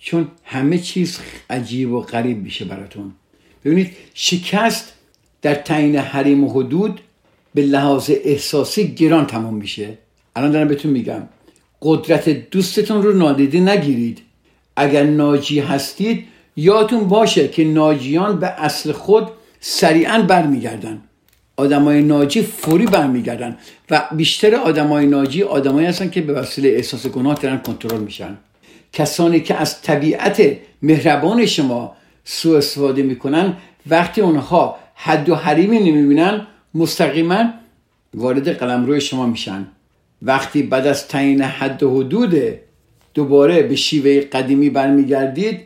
چون 0.00 0.28
همه 0.44 0.78
چیز 0.78 1.18
عجیب 1.50 1.92
و 1.92 2.00
غریب 2.00 2.42
میشه 2.42 2.64
براتون. 2.64 3.12
ببینید 3.64 3.90
شکست 4.14 4.92
در 5.42 5.54
تعیین 5.54 5.96
حریم 5.96 6.44
و 6.44 6.50
حدود 6.50 7.00
به 7.54 7.62
لحاظ 7.62 8.10
احساسی 8.24 8.94
گران 8.94 9.26
تمام 9.26 9.54
میشه. 9.54 9.98
الان 10.36 10.50
دارم 10.50 10.68
بهتون 10.68 10.90
میگم 10.90 11.22
قدرت 11.82 12.28
دوستتون 12.28 13.02
رو 13.02 13.12
نادیده 13.12 13.60
نگیرید. 13.60 14.22
اگر 14.76 15.04
ناجی 15.04 15.60
هستید 15.60 16.24
یادتون 16.56 17.08
باشه 17.08 17.48
که 17.48 17.64
ناجیان 17.64 18.40
به 18.40 18.46
اصل 18.46 18.92
خود 18.92 19.28
سریعا 19.60 20.22
برمیگردن. 20.22 21.02
آدمای 21.64 22.02
ناجی 22.02 22.42
فوری 22.42 22.86
برمیگردن 22.86 23.56
و 23.90 24.02
بیشتر 24.12 24.54
آدمای 24.54 25.06
ناجی 25.06 25.42
آدمایی 25.42 25.86
هستن 25.86 26.10
که 26.10 26.20
به 26.20 26.32
وسیله 26.32 26.68
احساس 26.68 27.06
گناه 27.06 27.34
دارن 27.34 27.58
کنترل 27.58 28.00
میشن. 28.00 28.36
کسانی 28.92 29.40
که 29.40 29.54
از 29.54 29.82
طبیعت 29.82 30.36
مهربان 30.82 31.46
شما 31.46 31.96
سوء 32.24 32.58
استفاده 32.58 33.02
می‌کنن 33.02 33.56
وقتی 33.86 34.20
اونها 34.20 34.76
حد 34.94 35.28
و 35.28 35.34
حریمی 35.34 35.78
نمی‌بینن 35.78 36.46
مستقیما 36.74 37.44
وارد 38.14 38.48
قلمرو 38.48 39.00
شما 39.00 39.26
میشن. 39.26 39.66
وقتی 40.22 40.62
بعد 40.62 40.86
از 40.86 41.08
تعیین 41.08 41.42
حد 41.42 41.82
و 41.82 41.96
حدود 41.96 42.34
دوباره 43.14 43.62
به 43.62 43.76
شیوه 43.76 44.20
قدیمی 44.20 44.70
برمیگردید 44.70 45.60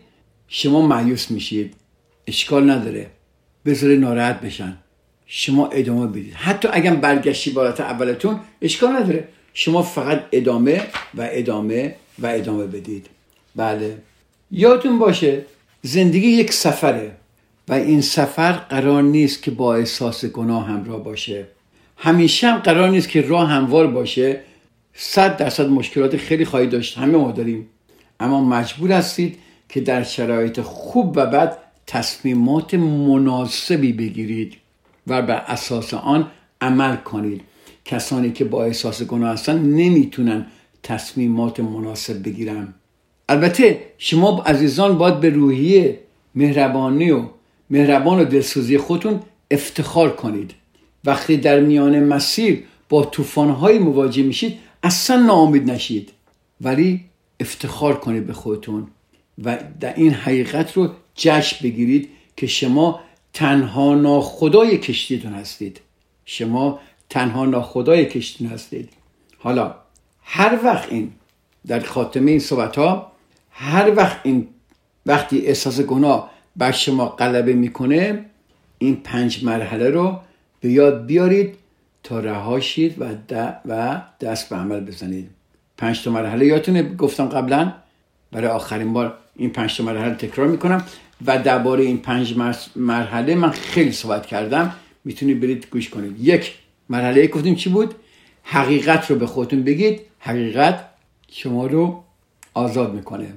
شما 0.48 0.86
معیوس 0.86 1.30
میشید. 1.30 1.74
اشکال 2.26 2.70
نداره. 2.70 3.06
بذاره 3.66 3.96
ناراحت 3.96 4.40
بشن. 4.40 4.76
شما 5.26 5.66
ادامه 5.66 6.06
بدید. 6.06 6.34
حتی 6.34 6.68
اگر 6.72 6.94
برگشتی 6.94 7.50
بالات 7.50 7.80
اولتون 7.80 8.40
اشکال 8.62 8.96
نداره. 8.96 9.28
شما 9.54 9.82
فقط 9.82 10.24
ادامه 10.32 10.82
و 11.14 11.28
ادامه 11.32 11.94
و 12.18 12.26
ادامه 12.26 12.66
بدید. 12.66 13.06
بله. 13.56 13.98
یادتون 14.50 14.98
باشه 14.98 15.44
زندگی 15.82 16.28
یک 16.28 16.52
سفره 16.52 17.12
و 17.68 17.72
این 17.72 18.00
سفر 18.00 18.52
قرار 18.52 19.02
نیست 19.02 19.42
که 19.42 19.50
با 19.50 19.74
احساس 19.74 20.24
گناه 20.24 20.66
همراه 20.66 21.04
باشه. 21.04 21.46
همیشه 21.96 22.46
هم 22.46 22.58
قرار 22.58 22.88
نیست 22.88 23.08
که 23.08 23.22
راه 23.22 23.48
هموار 23.50 23.86
باشه. 23.86 24.40
صد 24.94 25.36
درصد 25.36 25.68
مشکلات 25.68 26.16
خیلی 26.16 26.44
خواهید 26.44 26.70
داشت. 26.70 26.98
همه 26.98 27.18
ما 27.18 27.32
داریم. 27.32 27.66
اما 28.20 28.44
مجبور 28.44 28.92
هستید 28.92 29.38
که 29.68 29.80
در 29.80 30.02
شرایط 30.02 30.60
خوب 30.60 31.16
و 31.16 31.26
بد 31.26 31.58
تصمیمات 31.86 32.74
مناسبی 32.74 33.92
بگیرید. 33.92 34.56
و 35.06 35.22
بر 35.22 35.44
اساس 35.46 35.94
آن 35.94 36.30
عمل 36.60 36.96
کنید. 36.96 37.40
کسانی 37.84 38.32
که 38.32 38.44
با 38.44 38.64
احساس 38.64 39.02
گناه 39.02 39.32
هستن 39.32 39.62
نمی‌تونن 39.62 40.46
تصمیمات 40.82 41.60
مناسب 41.60 42.22
بگیرن. 42.24 42.74
البته 43.28 43.80
شما 43.98 44.42
عزیزان 44.42 44.98
باید 44.98 45.20
به 45.20 45.30
روحیه 45.30 45.98
مهربانی 46.34 47.10
و 47.10 47.22
مهربان 47.70 48.20
و 48.20 48.24
دلسوزی 48.24 48.78
خودتون 48.78 49.20
افتخار 49.50 50.16
کنید. 50.16 50.54
وقتی 51.04 51.36
در 51.36 51.60
میان 51.60 52.04
مسیر 52.04 52.64
با 52.88 53.04
طوفان‌های 53.04 53.78
مواجه 53.78 54.22
میشید 54.22 54.58
اصلا 54.82 55.16
ناامید 55.16 55.70
نشید. 55.70 56.12
ولی 56.60 57.00
افتخار 57.40 58.00
کنید 58.00 58.26
به 58.26 58.32
خودتون 58.32 58.86
و 59.44 59.58
در 59.80 59.94
این 59.94 60.12
حقیقت 60.12 60.72
رو 60.72 60.90
جشن 61.14 61.56
بگیرید 61.62 62.08
که 62.36 62.46
شما 62.46 63.00
تنها 63.36 63.94
ناخدای 63.94 64.78
کشتیتون 64.78 65.32
هستید. 65.32 65.80
شما 66.24 66.80
تنها 67.10 67.44
ناخدای 67.44 68.04
کشتیتون 68.04 68.48
هستید. 68.48 68.88
حالا 69.38 69.74
هر 70.22 70.58
وقت 70.64 70.92
این 70.92 71.12
در 71.66 71.80
خاتمه 71.80 72.30
این 72.30 72.40
صحبت 72.40 72.76
ها 72.76 73.12
هر 73.50 73.94
وقت 73.94 74.20
این 74.22 74.48
وقتی 75.06 75.46
احساس 75.46 75.80
گناه 75.80 76.30
بر 76.56 76.72
شما 76.72 77.06
غلبه 77.06 77.52
می‌کنه 77.52 78.24
این 78.78 78.96
پنج 78.96 79.44
مرحله 79.44 79.90
رو 79.90 80.20
به 80.60 80.68
یاد 80.68 81.06
بیارید 81.06 81.54
تا 82.02 82.20
رهاشید 82.20 83.02
و, 83.02 83.04
و 83.64 84.02
دست 84.20 84.48
به 84.48 84.56
عمل 84.56 84.80
بزنید. 84.80 85.30
پنج 85.78 86.02
تا 86.02 86.10
مرحله 86.10 86.46
یادتونه 86.46 86.94
گفتم 86.94 87.26
قبلا؟ 87.26 87.72
برای 88.32 88.48
آخرین 88.48 88.92
بار 88.92 89.18
این 89.36 89.50
پنج 89.50 89.76
تا 89.76 89.84
مرحله 89.84 90.14
تکرار 90.14 90.48
می‌کنم. 90.48 90.84
و 91.26 91.38
درباره 91.42 91.84
این 91.84 91.98
پنج 91.98 92.34
مرحله 92.76 93.34
من 93.34 93.50
خیلی 93.50 93.92
صحبت 93.92 94.26
کردم. 94.26 94.74
می‌تونید 95.04 95.40
برید 95.40 95.66
گوش 95.70 95.88
کنید. 95.88 96.24
یک 96.24 96.54
مرحله 96.88 97.26
گفتیم 97.26 97.54
چی 97.54 97.70
بود؟ 97.70 97.94
حقیقت 98.42 99.10
رو 99.10 99.16
به 99.16 99.26
خودتون 99.26 99.62
بگید. 99.62 100.00
حقیقت 100.18 100.88
شما 101.32 101.66
رو 101.66 102.04
آزاد 102.54 102.94
می‌کنه. 102.94 103.32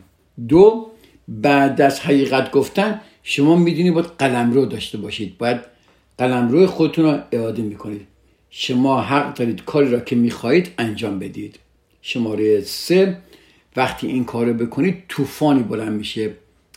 دو 0.47 0.91
بعد 1.27 1.81
از 1.81 1.99
حقیقت 1.99 2.51
گفتن 2.51 3.01
شما 3.23 3.55
می‌دونید 3.55 3.93
باید 3.93 4.07
قلم 4.17 4.53
رو 4.53 4.65
داشته 4.65 4.97
باشید. 4.97 5.37
باید 5.37 5.59
قلم 6.17 6.49
روی 6.49 6.65
خودتون 6.65 7.05
رو 7.05 7.19
اعاده 7.31 7.61
می‌کنید. 7.61 8.07
شما 8.49 9.01
حق 9.01 9.33
دارید 9.33 9.63
کاری 9.63 9.91
را 9.91 9.99
که 9.99 10.15
می‌خواهید 10.15 10.71
انجام 10.77 11.19
بدید. 11.19 11.59
شماره 12.01 12.61
سه 12.61 13.17
وقتی 13.75 14.07
این 14.07 14.25
کار 14.25 14.45
رو 14.45 14.53
بکنید 14.53 15.03
طوفانی 15.09 15.63
بلند 15.63 15.91
میشه. 15.91 16.33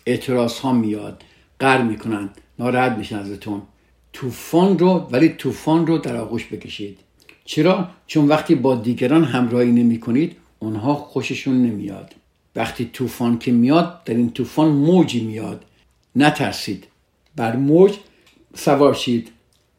اعتراض 0.06 0.58
ها 0.58 0.72
میاد 0.72 1.22
قر 1.58 1.82
می‌کنن 1.82 2.30
ناراحت 2.58 2.92
میشن 2.92 3.18
ازتون. 3.18 3.62
طوفان 4.12 4.78
رو 4.78 5.08
ولی 5.10 5.28
طوفان 5.28 5.86
رو 5.86 5.98
در 5.98 6.16
آغوش 6.16 6.46
بکشید. 6.46 6.98
چرا؟ 7.44 7.88
چون 8.06 8.28
وقتی 8.28 8.54
با 8.54 8.74
دیگران 8.74 9.24
همراهی 9.24 9.72
نمی 9.72 10.00
کنید 10.00 10.36
اونها 10.58 10.94
خوششون 10.94 11.62
نمیاد. 11.62 12.14
وقتی 12.56 12.84
طوفان 12.84 13.38
که 13.38 13.52
میاد 13.52 14.04
در 14.04 14.14
این 14.14 14.30
طوفان 14.30 14.68
موجی 14.68 15.20
میاد. 15.20 15.64
نترسید. 16.16 16.86
بر 17.36 17.56
موج 17.56 17.98
سوار 18.54 18.94
شید. 18.94 19.30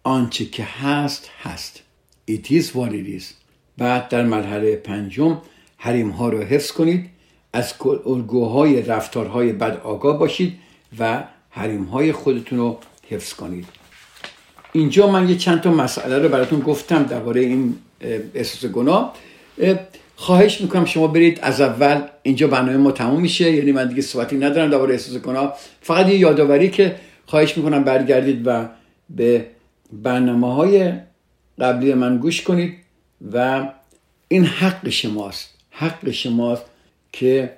آنچه 0.03 0.45
که 0.45 0.63
هست 0.63 1.29
هست. 1.41 1.83
It 2.31 2.45
is 2.45 2.63
what 2.63 2.91
it 2.91 3.19
is. 3.19 3.23
بعد 3.77 4.09
در 4.09 4.23
مرحله 4.23 4.75
پنجم 4.75 5.41
حریم 5.77 6.09
ها 6.09 6.29
رو 6.29 6.43
حفظ 6.43 6.71
کنید. 6.71 7.09
از 7.53 7.73
الگوهای 8.05 8.81
رفتارهای 8.81 9.53
بد 9.53 9.81
آگاه 9.83 10.19
باشید 10.19 10.53
و 10.99 11.23
حریم 11.49 11.83
های 11.83 12.11
خودتون 12.11 12.59
رو 12.59 12.79
حفظ 13.09 13.33
کنید. 13.33 13.65
اینجا 14.71 15.07
من 15.07 15.29
یه 15.29 15.37
چند 15.37 15.61
تا 15.61 15.71
مسئله 15.71 16.19
رو 16.19 16.29
براتون 16.29 16.59
گفتم 16.59 17.03
درباره 17.03 17.41
این 17.41 17.75
احساس 18.33 18.71
گناه. 18.71 19.13
خواهش 20.15 20.61
می‌کنم 20.61 20.85
شما 20.85 21.07
برید 21.07 21.39
از 21.41 21.61
اول 21.61 22.01
اینجا 22.23 22.47
برنامه 22.47 22.77
ما 22.77 22.91
تموم 22.91 23.21
میشه 23.21 23.51
یعنی 23.51 23.71
من 23.71 23.87
دیگه 23.87 24.01
صحبتی 24.01 24.37
ندارم 24.37 24.69
درباره 24.69 24.93
احساس 24.93 25.17
گناه. 25.17 25.57
فقط 25.81 26.07
یه 26.07 26.17
یادآوری 26.17 26.69
که 26.69 26.95
خواهش 27.25 27.57
می‌کنم 27.57 27.83
برگردید 27.83 28.47
و 28.47 28.65
به 29.09 29.45
برنامه 29.91 30.53
های 30.53 30.93
قبلی 31.59 31.93
من 31.93 32.17
گوش 32.17 32.41
کنید 32.41 32.73
و 33.33 33.67
این 34.27 34.45
حق 34.45 34.89
شماست 34.89 35.49
حق 35.71 36.11
شماست. 36.11 36.63
که 37.13 37.54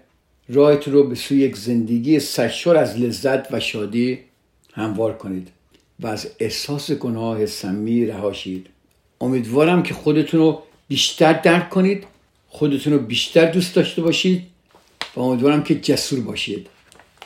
رایت 0.49 0.87
رو 0.87 1.03
به 1.03 1.15
سوی 1.15 1.37
یک 1.37 1.57
زندگی 1.57 2.19
سرشار 2.19 2.77
از 2.77 2.97
لذت 2.97 3.53
و 3.53 3.59
شادی 3.59 4.19
هموار 4.73 5.17
کنید 5.17 5.47
و 5.99 6.07
از 6.07 6.31
احساس 6.39 6.91
گناه 6.91 7.45
سمی 7.45 8.05
رهاشید 8.05 8.67
امیدوارم 9.21 9.83
که 9.83 9.93
خودتون 9.93 10.39
رو 10.39 10.63
بیشتر 10.87 11.33
درک 11.33 11.69
کنید 11.69 12.03
خودتون 12.47 12.93
رو 12.93 12.99
بیشتر 12.99 13.45
دوست 13.51 13.75
داشته 13.75 14.01
باشید 14.01 14.43
و 15.15 15.19
امیدوارم 15.19 15.63
که 15.63 15.75
جسور 15.75 16.19
باشید. 16.19 16.67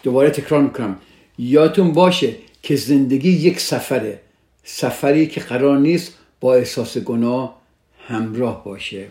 دوباره 0.03 0.29
تکرار 0.29 0.61
می‌کنم. 0.61 0.99
یادتون 1.37 1.93
باشه 1.93 2.35
که 2.63 2.75
زندگی 2.75 3.29
یک 3.29 3.59
سفره. 3.59 4.19
سفری 4.63 5.27
که 5.27 5.41
قرار 5.41 5.77
نیست 5.77 6.13
با 6.39 6.55
احساس 6.55 6.97
گناه 6.97 7.61
همراه 8.07 8.63
باشه. 8.63 9.07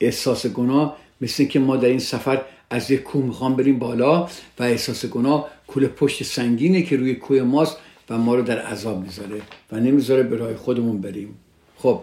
احساس 0.00 0.46
گناه 0.46 0.96
مثل 1.20 1.44
که 1.44 1.58
ما 1.58 1.76
در 1.76 1.88
این 1.88 1.98
سفر 1.98 2.42
از 2.70 2.90
یک 2.90 3.02
کوه 3.02 3.24
می‌خوام 3.24 3.56
بریم 3.56 3.78
بالا 3.78 4.28
و 4.58 4.62
احساس 4.62 5.06
گناه 5.06 5.48
کل 5.66 5.86
پشت 5.86 6.22
سنگینه 6.22 6.82
که 6.82 6.96
روی 6.96 7.14
کوه 7.14 7.42
ماست 7.42 7.76
و 8.10 8.18
ما 8.18 8.34
رو 8.34 8.42
در 8.42 8.58
عذاب 8.58 9.02
می‌ذاره 9.02 9.40
و 9.72 9.80
نمی‌ذاره 9.80 10.22
به 10.22 10.36
راه 10.36 10.56
خودمون 10.56 11.00
بریم. 11.00 11.34
خب 11.76 12.00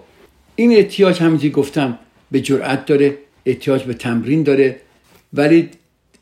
این 0.55 0.71
احتیاج 0.71 1.21
همینجوری 1.21 1.49
گفتم 1.49 1.99
به 2.31 2.41
جرأت 2.41 2.85
داره 2.85 3.17
احتیاج 3.45 3.83
به 3.83 3.93
تمرین 3.93 4.43
داره 4.43 4.81
ولی 5.33 5.69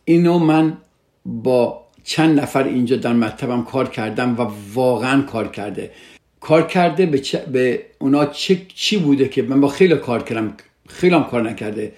اینو 0.05 0.39
من 0.39 0.77
با 1.25 1.83
چند 2.03 2.39
نفر 2.39 2.63
اینجا 2.63 2.95
در 2.95 3.13
مکتبم 3.13 3.63
کار 3.63 3.89
کردم 3.89 4.37
و 4.37 4.51
واقعا 4.73 5.21
کار 5.21 5.47
کرده. 5.47 5.91
کار 6.39 6.67
کرده 6.67 7.05
به, 7.05 7.21
به 7.51 7.85
اونا 7.99 8.25
چه... 8.25 8.61
چی 8.75 8.97
بوده 8.97 9.29
که 9.29 9.41
من 9.41 9.61
با 9.61 9.67
خیلی 9.67 9.95
کار 9.95 10.23
کردم 10.23 10.53
خیلی 10.89 11.15
کار 11.31 11.49
نکرده. 11.49 11.93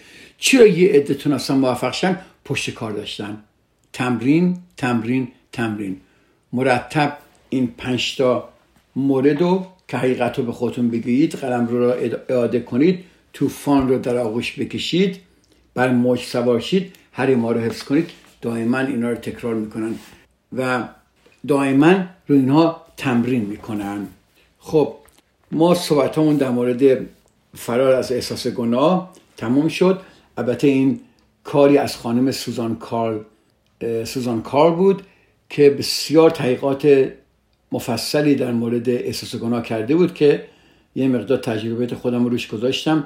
چرا 0.45 0.67
یه 0.67 0.89
عده 0.89 1.13
تونستن 1.13 1.53
موفق 1.53 1.93
شن 1.93 2.19
پشت 2.45 2.69
کار 2.69 2.91
داشتن. 2.91 3.37
تمرین 3.93 4.57
تمرین 4.77 5.27
تمرین. 5.51 6.01
مرتب 6.53 7.17
این 7.49 7.73
پنجتا 7.77 8.49
مورد 8.95 9.41
رو 9.41 9.65
که 9.87 9.97
حقیقت 9.97 10.39
رو 10.39 10.45
به 10.45 10.51
خودتون 10.51 10.89
بگیرید 10.89 11.35
قلم 11.35 11.67
رو 11.67 11.79
را 11.79 11.93
اعاده 12.29 12.59
کنید 12.59 13.03
طوفان 13.33 13.89
رو 13.89 13.99
در 13.99 14.17
آغوش 14.17 14.59
بکشید 14.59 15.19
بر 15.73 15.89
موج 15.89 16.19
سوار 16.19 16.59
شید 16.59 16.95
هر 17.11 17.35
ما 17.35 17.51
رو 17.51 17.59
حفظ 17.59 17.83
کنید. 17.83 18.09
دائما 18.41 18.79
اینا 18.79 19.09
رو 19.09 19.15
تکرار 19.15 19.55
می‌کنن 19.55 19.95
و 20.57 20.83
دائما 21.47 21.93
رو 22.27 22.35
اینها 22.35 22.85
تمرین 22.97 23.41
می‌کنن. 23.41 24.07
خب 24.59 24.95
ما 25.51 25.75
صحبتمون 25.75 26.35
در 26.35 26.49
مورد 26.49 27.05
فرار 27.55 27.93
از 27.93 28.11
احساس 28.11 28.47
گناه 28.47 29.13
تموم 29.37 29.67
شد. 29.67 30.01
البته 30.37 30.67
این 30.67 30.99
کاری 31.43 31.77
از 31.77 31.97
خانم 31.97 32.31
سوزان 32.31 32.75
کارل 32.75 33.19
سوزان 34.05 34.41
کار 34.41 34.71
بود 34.71 35.03
که 35.49 35.69
بسیار 35.69 36.29
تحقیقات 36.29 37.11
مفصلی 37.71 38.35
در 38.35 38.51
مورد 38.51 38.89
احساس 38.89 39.35
گناه 39.35 39.63
کرده 39.63 39.95
بود 39.95 40.13
که 40.13 40.45
یه 40.95 41.07
مقدار 41.07 41.37
تجربه 41.37 41.95
خودم 41.95 42.23
رو 42.23 42.29
روش 42.29 42.47
گذاشتم 42.47 43.05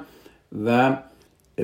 و 0.64 0.96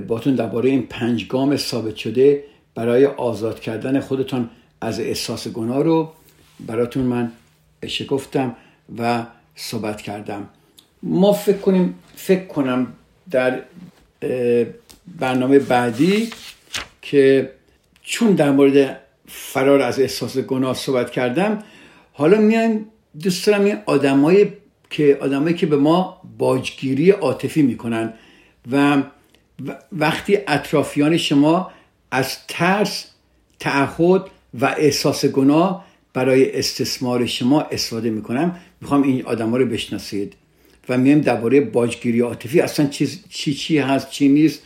باتون 0.06 0.34
درباره 0.34 0.70
این 0.70 0.86
پنج 0.86 1.28
گام 1.28 1.56
ثابت 1.56 1.96
شده 1.96 2.44
برای 2.74 3.06
آزاد 3.06 3.60
کردن 3.60 4.00
خودتون 4.00 4.50
از 4.80 5.00
احساس 5.00 5.48
گناه 5.48 5.82
رو 5.82 6.12
براتون 6.66 7.02
من 7.02 7.32
شکفتم 7.86 8.56
و 8.98 9.26
صحبت 9.54 10.02
کردم. 10.02 10.48
ما 11.02 11.32
فکر 11.32 11.58
کنیم 11.58 11.94
فکر 12.16 12.44
کنم 12.44 12.92
در 13.30 13.62
برنامه 15.18 15.58
بعدی 15.58 16.30
که 17.02 17.50
چون 18.02 18.32
در 18.32 18.50
مورد 18.50 19.00
فرار 19.28 19.80
از 19.80 20.00
احساس 20.00 20.38
گناه 20.38 20.74
صحبت 20.74 21.10
کردم 21.10 21.58
حالا 22.12 22.38
میایم 22.38 22.86
دوست 23.22 23.46
دارم 23.46 23.64
این 23.64 23.78
آدمایی 23.86 24.52
که 24.90 25.18
آدمایی 25.20 25.54
که 25.54 25.66
به 25.66 25.76
ما 25.76 26.20
باجگیری 26.38 27.10
عاطفی 27.10 27.62
می‌کنن 27.62 28.12
و 28.72 29.02
وقتی 29.92 30.38
اطرافیان 30.48 31.16
شما 31.16 31.70
از 32.10 32.36
ترس 32.48 33.04
تعهد 33.60 34.22
و 34.60 34.74
احساس 34.78 35.24
گناه 35.24 35.86
برای 36.14 36.58
استثمار 36.58 37.26
شما 37.26 37.62
استفاده 37.62 38.10
می‌کنم 38.10 38.56
می‌خوام 38.80 39.02
این 39.02 39.26
آدما 39.26 39.56
رو 39.56 39.66
بشناسید. 39.66 40.34
و 40.88 40.98
میایم 40.98 41.20
درباره 41.20 41.60
باجگیری 41.60 42.20
عاطفی 42.20 42.60
اصلا 42.60 42.86
چی 42.86 43.20
چی 43.28 43.54
چی 43.54 43.78
هست 43.78 44.10
چی 44.10 44.28
نیست 44.28 44.62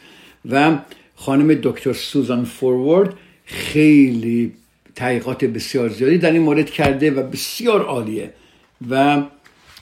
و 0.50 0.78
خانم 1.14 1.58
دکتر 1.62 1.92
سوزان 1.92 2.44
فورورد 2.44 3.14
خیلی 3.44 4.52
تحقیقات 4.94 5.44
بسیار 5.44 5.88
زیادی 5.88 6.18
در 6.18 6.32
این 6.32 6.42
مورد 6.42 6.70
کرده 6.70 7.10
و 7.10 7.22
بسیار 7.22 7.82
عالیه. 7.82 8.32
و 8.90 9.22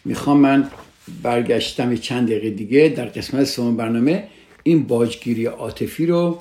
می‌خوام 0.04 0.40
من 0.40 0.70
برگشتم 1.22 1.96
چند 1.96 2.28
دقیقه 2.28 2.50
دیگه 2.50 2.92
در 2.96 3.04
قسمت 3.04 3.44
سوم 3.44 3.76
برنامه 3.76 4.28
این 4.62 4.82
باجگیری 4.82 5.46
عاطفی 5.46 6.06
رو 6.06 6.40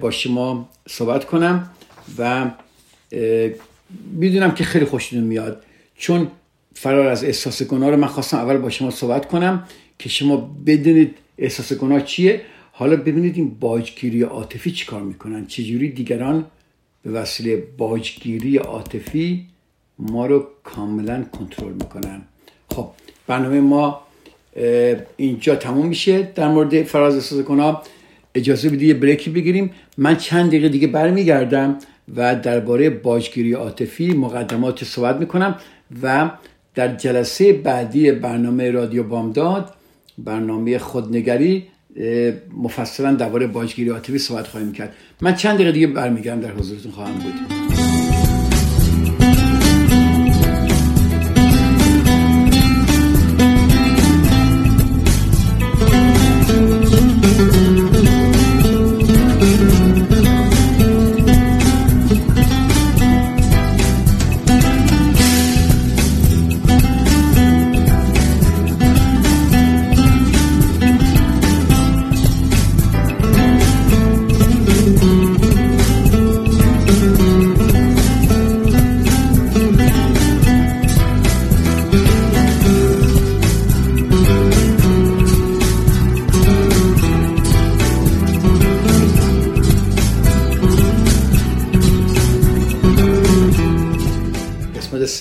با 0.00 0.10
شما 0.10 0.68
صحبت 0.88 1.24
کنم 1.24 1.70
و 2.18 2.50
می‌دونم 4.12 4.54
که 4.54 4.64
خیلی 4.64 4.84
خوشتون 4.84 5.20
میاد. 5.20 5.62
چون 5.96 6.28
فرار 6.74 7.06
از 7.06 7.24
احساس 7.24 7.62
گناه 7.62 7.90
رو 7.90 7.96
من 7.96 8.06
خواستم 8.06 8.36
اول 8.36 8.56
با 8.56 8.70
شما 8.70 8.90
صحبت 8.90 9.28
کنم 9.28 9.64
که 9.98 10.08
شما 10.08 10.56
بدونید 10.66 11.14
احساس 11.38 11.72
گناه 11.72 12.02
چیه. 12.02 12.40
حالا 12.78 12.96
ببینید 12.96 13.36
این 13.36 13.56
باجگیری 13.60 14.22
عاطفی 14.22 14.70
چیکار 14.70 15.02
می‌کنن؟ 15.02 15.46
چجوری 15.46 15.88
دیگران 15.88 16.44
به 17.02 17.10
وسیله 17.10 17.62
باجگیری 17.78 18.56
عاطفی 18.56 19.46
ما 19.98 20.26
رو 20.26 20.46
کاملا 20.64 21.24
کنترل 21.24 21.72
می‌کنن؟ 21.72 22.22
خب 22.68 22.88
برنامه 23.26 23.60
ما 23.60 24.00
اینجا 25.16 25.56
تموم 25.56 25.86
میشه. 25.86 26.22
در 26.34 26.48
مورد 26.48 26.82
فراز 26.82 27.42
گناه 27.42 27.82
اجازه 28.34 28.68
بدید 28.68 28.82
یه 28.82 28.94
بریکی 28.94 29.30
بگیریم. 29.30 29.70
من 29.96 30.16
چند 30.16 30.48
دقیقه 30.48 30.68
دیگه 30.68 30.86
برمیگردم 30.86 31.78
و 32.16 32.36
درباره 32.36 32.90
باجگیری 32.90 33.52
عاطفی 33.52 34.12
مقدمات 34.12 34.84
صحبت 34.84 35.16
می‌کنم 35.16 35.58
و 36.02 36.30
در 36.74 36.96
جلسه 36.96 37.52
بعدی 37.52 38.12
برنامه 38.12 38.70
رادیو 38.70 39.02
بامداد 39.02 39.74
برنامه 40.18 40.78
خودنگری 40.78 41.66
مفصلا 42.56 43.14
درباره 43.14 43.46
باجگیری 43.46 43.90
عاطفی 43.90 44.18
صحبت 44.18 44.46
خواهیم 44.46 44.72
کرد. 44.72 44.94
من 45.20 45.34
چند 45.34 45.54
دقیقه 45.54 45.72
دیگه 45.72 45.86
برمیگردم 45.86 46.40
در 46.40 46.52
حضورتون 46.52 46.92
خواهم 46.92 47.14
بود. 47.14 47.77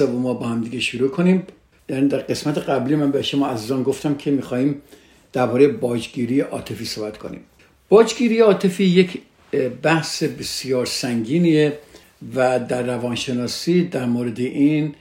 ما 0.05 0.33
با 0.33 0.47
هم 0.47 0.63
دیگه 0.63 0.79
شروع 0.79 1.09
کنیم. 1.09 1.43
در 1.87 2.17
قسمت 2.17 2.57
قبلی 2.57 2.95
من 2.95 3.11
به 3.11 3.21
شما 3.21 3.47
عزیزان 3.47 3.83
گفتم 3.83 4.15
که 4.15 4.31
میخواییم 4.31 4.81
درباره 5.33 5.67
باجگیری 5.67 6.39
عاطفی 6.39 6.85
صحبت 6.85 7.17
کنیم. 7.17 7.39
باجگیری 7.89 8.39
عاطفی 8.39 8.83
یک 8.83 9.21
بحث 9.81 10.23
بسیار 10.23 10.85
سنگینیه 10.85 11.77
و 12.35 12.59
در 12.59 12.83
روانشناسی 12.83 13.83
در 13.83 14.05
مورد 14.05 14.39
این 14.39 14.95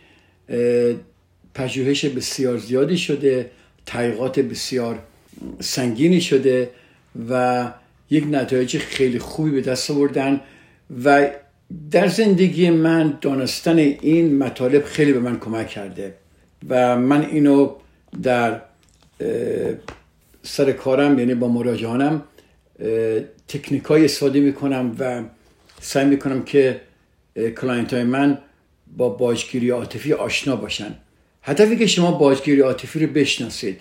پژوهش 1.54 2.04
بسیار 2.04 2.58
زیادی 2.58 2.98
شده 2.98 3.50
تحقیقات 3.86 4.40
بسیار 4.40 4.98
سنگینی 5.60 6.20
شده 6.20 6.70
و 7.30 7.72
یک 8.10 8.24
نتایج 8.30 8.78
خیلی 8.78 9.18
خوبی 9.18 9.50
به 9.50 9.60
دست 9.60 9.90
آوردن 9.90 10.40
و 11.04 11.30
در 11.90 12.08
زندگی 12.08 12.70
من 12.70 13.18
دانستن 13.20 13.78
این 13.78 14.38
مطالب 14.38 14.84
خیلی 14.84 15.12
به 15.12 15.20
من 15.20 15.38
کمک 15.38 15.68
کرده 15.68 16.14
و 16.68 16.96
من 16.96 17.24
اینو 17.24 17.74
در 18.22 18.60
سر 20.42 20.72
کارم 20.72 21.18
یعنی 21.18 21.34
با 21.34 21.48
مراجعانم 21.48 22.22
تکنیک 23.48 23.84
های 23.84 24.04
استفاده 24.04 24.40
می‌کنم 24.40 24.96
و 24.98 25.22
سعی 25.80 26.04
می‌کنم 26.04 26.42
که 26.42 26.80
client 27.36 27.94
های 27.94 28.04
من 28.04 28.38
با 28.96 29.08
باجگیری 29.08 29.70
عاطفی 29.70 30.12
آشنا 30.12 30.56
باشن. 30.56 30.94
هدفی 31.42 31.76
که 31.76 31.86
شما 31.86 32.12
باجگیری 32.12 32.60
عاطفی 32.60 33.06
رو 33.06 33.12
بشناسید. 33.12 33.80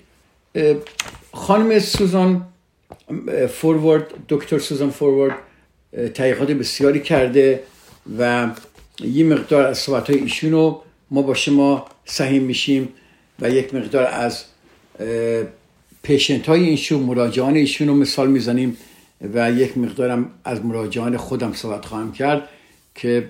خانم 1.33 1.79
سوزان 1.79 2.45
فورورد 3.49 4.13
دکتر 4.29 4.59
سوزان 4.59 4.89
فورورد 4.89 5.35
تحقیقات 6.13 6.51
بسیاری 6.51 6.99
کرده. 6.99 7.63
و 8.17 8.51
یه 8.99 9.23
مقدار 9.23 9.65
از 9.65 9.77
صحبت 9.77 10.09
های 10.09 10.19
ایشون 10.19 10.51
رو 10.51 10.81
ما 11.11 11.21
با 11.21 11.33
شما 11.33 11.85
سهیم 12.05 12.43
میشیم 12.43 12.89
و 13.39 13.49
یک 13.49 13.73
مقدار 13.73 14.05
از 14.05 14.43
پیشنت 16.03 16.49
های 16.49 16.69
ایشون 16.69 17.03
مراجعان 17.03 17.55
ایشون 17.55 17.87
رو 17.87 17.95
مثال 17.95 18.29
می‌زنیم 18.29 18.77
و 19.33 19.51
یک 19.51 19.77
مقدارم 19.77 20.31
از 20.43 20.65
مراجعان 20.65 21.17
خودم 21.17 21.53
صحبت 21.53 21.85
خواهم 21.85 22.11
کرد 22.11 22.49
که 22.95 23.29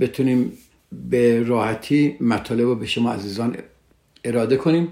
بتونیم 0.00 0.52
به 1.10 1.42
راحتی 1.42 2.16
مطالب 2.20 2.60
رو 2.60 2.74
به 2.74 2.86
شما 2.86 3.12
عزیزان 3.12 3.56
اراده 4.24 4.56
کنیم 4.56 4.88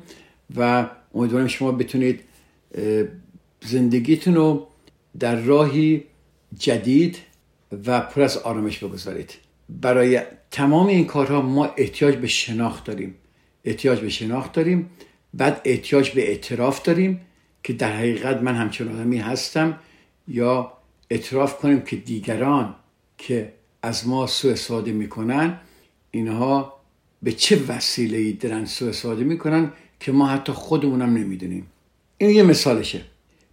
و 0.56 0.86
امیدوارم 1.14 1.46
شما 1.46 1.72
بتونید 1.72 2.20
زندگیتون 3.60 4.34
رو 4.34 4.66
در 5.18 5.34
راهی 5.34 6.04
جدید 6.58 7.16
و 7.86 8.00
پر 8.00 8.22
از 8.22 8.36
آرامش 8.36 8.78
بگذارید. 8.78 9.34
برای 9.68 10.20
تمام 10.50 10.86
این 10.86 11.06
کارها 11.06 11.42
ما 11.42 11.64
احتیاج 11.76 12.14
به 12.16 12.26
شناخت 12.26 12.84
داریم. 12.84 13.14
احتیاج 13.64 14.00
به 14.00 14.08
شناخت 14.08 14.52
داریم. 14.52 14.90
بعد 15.34 15.60
احتیاج 15.64 16.10
به 16.10 16.28
اعتراف 16.28 16.82
داریم 16.82 17.20
که 17.62 17.72
در 17.72 17.92
حقیقت 17.92 18.42
من 18.42 18.54
همچون 18.54 18.88
آدمی 18.88 19.18
هستم 19.18 19.78
یا 20.28 20.72
اعتراف 21.10 21.58
کنیم 21.58 21.80
که 21.80 21.96
دیگران 21.96 22.74
که 23.18 23.52
از 23.82 24.08
ما 24.08 24.26
سوء 24.26 24.52
استفاده 24.52 24.92
می‌کنن 24.92 25.60
اینها 26.10 26.80
به 27.22 27.32
چه 27.32 27.60
وسیله 27.68 28.18
ای 28.18 28.32
دارن 28.32 28.64
سوء 28.64 28.88
استفاده 28.88 29.24
می‌کنن 29.24 29.72
که 30.00 30.12
ما 30.12 30.26
حتی 30.26 30.52
خودمونم 30.52 31.14
نمی‌دونیم. 31.16 31.66
این 32.18 32.30
یه 32.30 32.42
مثالشه. 32.42 33.00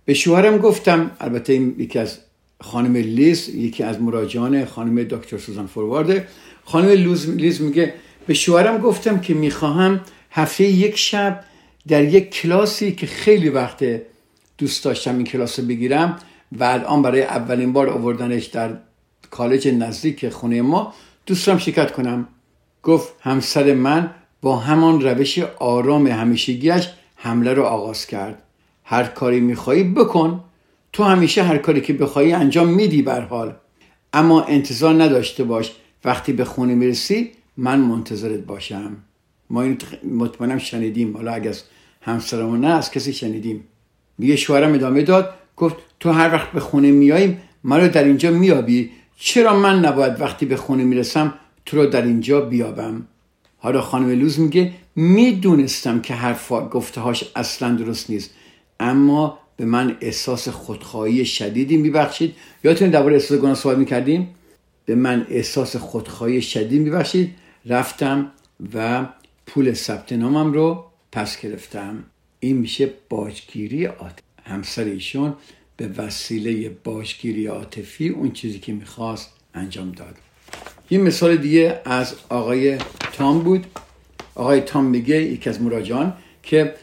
به 0.06 0.14
شوهرم 0.14 0.58
گفتم 0.58 1.12
البته 1.20 1.54
این 1.54 1.76
یکی 1.78 2.00
از 2.00 2.20
خانم 2.62 2.96
لیز 2.96 3.50
یکی 3.50 3.84
از 3.84 4.02
مراجعان 4.02 4.66
خانم 4.66 5.04
دکتر 5.04 5.38
سوزان 5.38 5.68
فوروارده 5.68 6.28
خانم 6.66 6.90
لیز 6.90 7.62
میگه 7.62 7.94
به 8.28 8.34
شوهرم 8.34 8.78
گفتم 8.78 9.20
که 9.20 9.34
می‌خواهم 9.34 10.02
هفته 10.32 10.64
یک 10.64 10.98
شب 10.98 11.44
در 11.88 12.04
یک 12.04 12.30
کلاسی 12.30 12.92
که 12.92 13.08
خیلی 13.08 13.50
وقت 13.50 13.86
دوست 14.58 14.84
داشتم 14.84 15.16
این 15.16 15.24
کلاس 15.26 15.60
رو 15.60 15.66
بگیرم 15.66 16.20
و 16.52 16.64
الان 16.64 17.02
برای 17.02 17.24
اولین 17.24 17.74
بار 17.74 17.90
آوردنش 17.90 18.46
در 18.46 18.78
کالج 19.32 19.68
نزدیک 19.68 20.30
خونه 20.30 20.62
ما 20.62 20.94
دوستم 21.26 21.58
شرکت 21.58 21.92
کنم. 21.92 22.28
گفت 22.84 23.14
همسر 23.22 23.74
من 23.74 24.12
با 24.42 24.58
همان 24.58 25.02
روش 25.02 25.40
آرام 25.60 26.08
همیشگیش 26.08 26.90
حمله 27.16 27.54
رو 27.54 27.64
آغاز 27.64 28.06
کرد. 28.06 28.44
هر 28.84 29.04
کاری 29.04 29.40
میخوایی 29.40 29.84
بکن. 29.84 30.44
تو 30.96 31.04
همیشه 31.04 31.44
هر 31.44 31.58
کاری 31.58 31.82
که 31.82 31.94
بخوای 31.94 32.32
انجام 32.32 32.68
میدی 32.68 33.02
بر 33.02 33.22
حال. 33.22 33.56
اما 34.14 34.42
انتظار 34.42 35.04
نداشته 35.04 35.44
باش. 35.44 35.72
وقتی 36.06 36.34
به 36.34 36.46
خونه 36.46 36.76
می‌رسی 36.76 37.32
من 37.58 37.80
منتظرت 37.80 38.40
باشم. 38.40 38.98
ما 39.50 39.62
این 39.62 39.78
مطمئنم 40.18 40.58
شنیدیم. 40.58 41.18
حالا 41.18 41.32
اگه 41.32 41.50
از 41.50 41.64
همسرمون 42.02 42.60
نه 42.60 42.68
از 42.68 42.92
کسی 42.92 43.14
شنیدیم. 43.14 43.64
میگه 44.18 44.36
شوهرم 44.36 44.74
ادامه 44.74 45.02
داد. 45.02 45.34
گفت 45.58 45.76
تو 46.00 46.12
هر 46.12 46.34
وقت 46.34 46.52
به 46.52 46.60
خونه 46.60 46.92
میاییم 46.92 47.42
رو 47.64 47.88
در 47.88 48.04
اینجا 48.04 48.32
میابی. 48.32 48.92
چرا 49.18 49.60
من 49.60 49.86
نباید 49.86 50.22
وقتی 50.22 50.46
به 50.46 50.56
خونه 50.56 50.84
می‌رسم 50.84 51.34
تو 51.66 51.78
رو 51.78 51.86
در 51.86 52.02
اینجا 52.02 52.42
بیابم؟ 52.42 53.08
حالا 53.58 53.82
خانم 53.82 54.10
لوز 54.10 54.40
میگه 54.40 54.72
می‌دونستم 54.96 56.02
که 56.02 56.14
حرف 56.14 56.52
گفتهاش 56.72 57.24
اصلا 57.36 57.76
درست 57.76 58.10
نیست. 58.10 58.32
اما 58.80 59.40
به 59.58 59.66
من 59.66 59.98
احساس 60.02 60.50
خودخواهی 60.50 61.26
شدیدی 61.26 61.78
میبخشید. 61.78 62.36
یادتون 62.64 62.90
درباره 62.90 63.16
احساس 63.16 63.40
گناه 63.40 63.56
صحبت 63.56 63.78
می‌کردیم؟ 63.78 64.36
به 64.86 64.96
من 64.96 65.28
احساس 65.30 65.76
خودخواهی 65.76 66.42
شدید 66.42 66.82
میبخشید. 66.82 67.36
رفتم 67.66 68.32
و 68.74 69.06
پول 69.48 69.74
ثبت 69.74 70.14
نامم 70.14 70.54
رو 70.54 70.86
پس 71.12 71.42
گرفتم. 71.42 72.04
این 72.40 72.58
میشه 72.58 72.90
باجگیری 73.10 73.86
عاطفی. 73.86 74.22
همسر 74.46 74.84
ایشون 74.84 75.34
به 75.78 75.88
وسیله 75.88 76.70
باجگیری 76.84 77.48
عاطفی 77.48 78.10
اون 78.10 78.32
چیزی 78.32 78.60
که 78.60 78.74
می‌خواست 78.74 79.30
انجام 79.54 79.92
داد. 79.92 80.16
یه 80.90 80.98
مثال 80.98 81.38
دیگه 81.38 81.82
از 81.86 82.16
آقای 82.30 82.78
تام 83.14 83.40
بود. 83.40 83.66
آقای 84.36 84.62
تام 84.62 84.86
میگه 84.86 85.22
یکی 85.22 85.50
از 85.50 85.62
مراجعان 85.62 86.14
که 86.44 86.76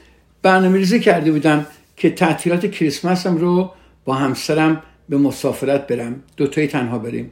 برنامه 0.43 0.79
ریزی 0.79 1.01
کرده 1.01 1.33
بودم 1.33 1.67
که 1.97 2.11
تعطیلات 2.11 2.71
کریسمسم 2.71 3.37
رو 3.37 3.71
با 4.05 4.15
همسرم 4.15 4.83
به 5.09 5.17
مسافرت 5.19 5.87
برم. 5.87 6.23
دوتایی 6.37 6.67
تنها 6.67 6.99
بریم. 6.99 7.31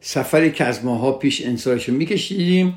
سفری 0.00 0.52
که 0.52 0.64
از 0.64 0.84
ماها 0.84 1.12
پیش 1.12 1.46
انصارش 1.46 1.88
رو 1.88 1.94
میکشیدیم 1.94 2.74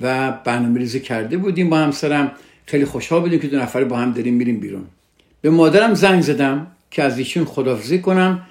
و 0.00 0.32
برنامه 0.32 0.78
ریزی 0.78 1.00
کرده 1.00 1.36
بودیم 1.36 1.70
با 1.70 1.76
همسرم. 1.78 2.32
خیلی 2.66 2.84
خوشحال 2.84 3.20
بودیم 3.20 3.38
که 3.40 3.48
دو 3.48 3.58
نفر 3.58 3.84
با 3.84 3.96
هم 3.96 4.12
داریم 4.12 4.34
میریم 4.34 4.60
بیرون. 4.60 4.84
به 5.40 5.50
مادرم 5.50 5.94
زنگ 5.94 6.20
زدم 6.20 6.66
که 6.90 7.02
از 7.02 7.18
ایشون 7.18 7.44
خدافزی 7.44 7.98
کنم 7.98 8.42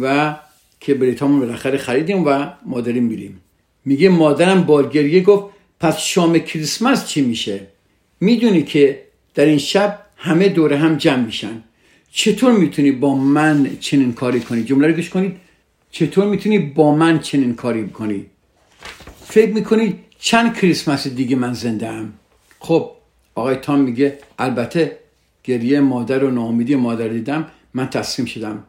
و 0.00 0.36
که 0.80 0.94
بلیتامون 0.94 1.40
بالاخره 1.40 1.78
خریدیم 1.78 2.24
و 2.26 2.46
مادریم 2.66 3.04
میریم. 3.04 3.40
میگه 3.84 4.08
مادرم 4.08 4.62
بارگریه 4.62 5.20
گفت 5.20 5.54
پس 5.80 5.98
شام 5.98 6.38
کریسمس 6.38 7.06
چی 7.06 7.20
میشه؟ 7.20 7.60
می‌دونی 8.20 8.62
که 8.62 9.02
در 9.34 9.44
این 9.44 9.58
شب 9.58 9.98
همه 10.16 10.48
دوره 10.48 10.76
هم 10.76 10.96
جمع 10.96 11.24
میشن. 11.24 11.62
چطور 12.12 12.52
می‌تونی 12.52 12.92
با 12.92 13.14
من 13.14 13.76
چنین 13.80 14.12
کاری 14.12 14.40
کنی؟ 14.40 14.64
جمله 14.64 14.86
رو 14.86 14.94
گوش 14.94 15.10
کنید. 15.10 15.36
چطور 15.90 16.26
می‌تونی 16.26 16.58
با 16.58 16.94
من 16.94 17.18
چنین 17.18 17.54
کاری 17.54 17.88
کنی؟ 17.88 18.26
فکر 19.24 19.52
می‌کنی 19.54 19.98
چند 20.18 20.54
کریسمس 20.54 21.06
دیگه 21.06 21.36
من 21.36 21.52
زنده 21.52 21.88
ام؟ 21.88 22.12
خب 22.58 22.90
آقای 23.34 23.56
تام 23.56 23.80
میگه 23.80 24.18
البته 24.38 24.98
گریه 25.44 25.80
مادر 25.80 26.24
و 26.24 26.30
ناامیدی 26.30 26.74
مادر 26.74 27.08
دیدم 27.08 27.46
من 27.74 27.86
تسلیم 27.86 28.26
شدم. 28.26 28.64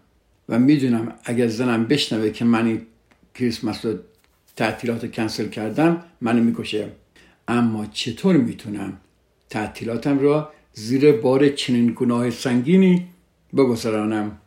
و 0.50 0.60
می‌دونم 0.60 1.14
اگر 1.24 1.48
زنم 1.48 1.86
بشنوه 1.86 2.30
که 2.30 2.46
من 2.46 2.66
این 2.66 2.82
کریسمس 3.36 3.86
رو 3.86 3.94
تعطیلات 4.56 5.12
کنسل 5.12 5.50
کردم 5.50 6.04
منو 6.22 6.44
می‌کشه. 6.44 6.88
اما 7.48 7.86
چطور 7.86 8.38
می‌تونم 8.38 8.98
تعطیلاتم 9.50 10.20
را 10.20 10.52
زیر 10.74 11.12
بار 11.12 11.50
چنین 11.50 11.94
گناه 11.96 12.30
سنگینی 12.30 13.08
بگذرانم 13.58 14.38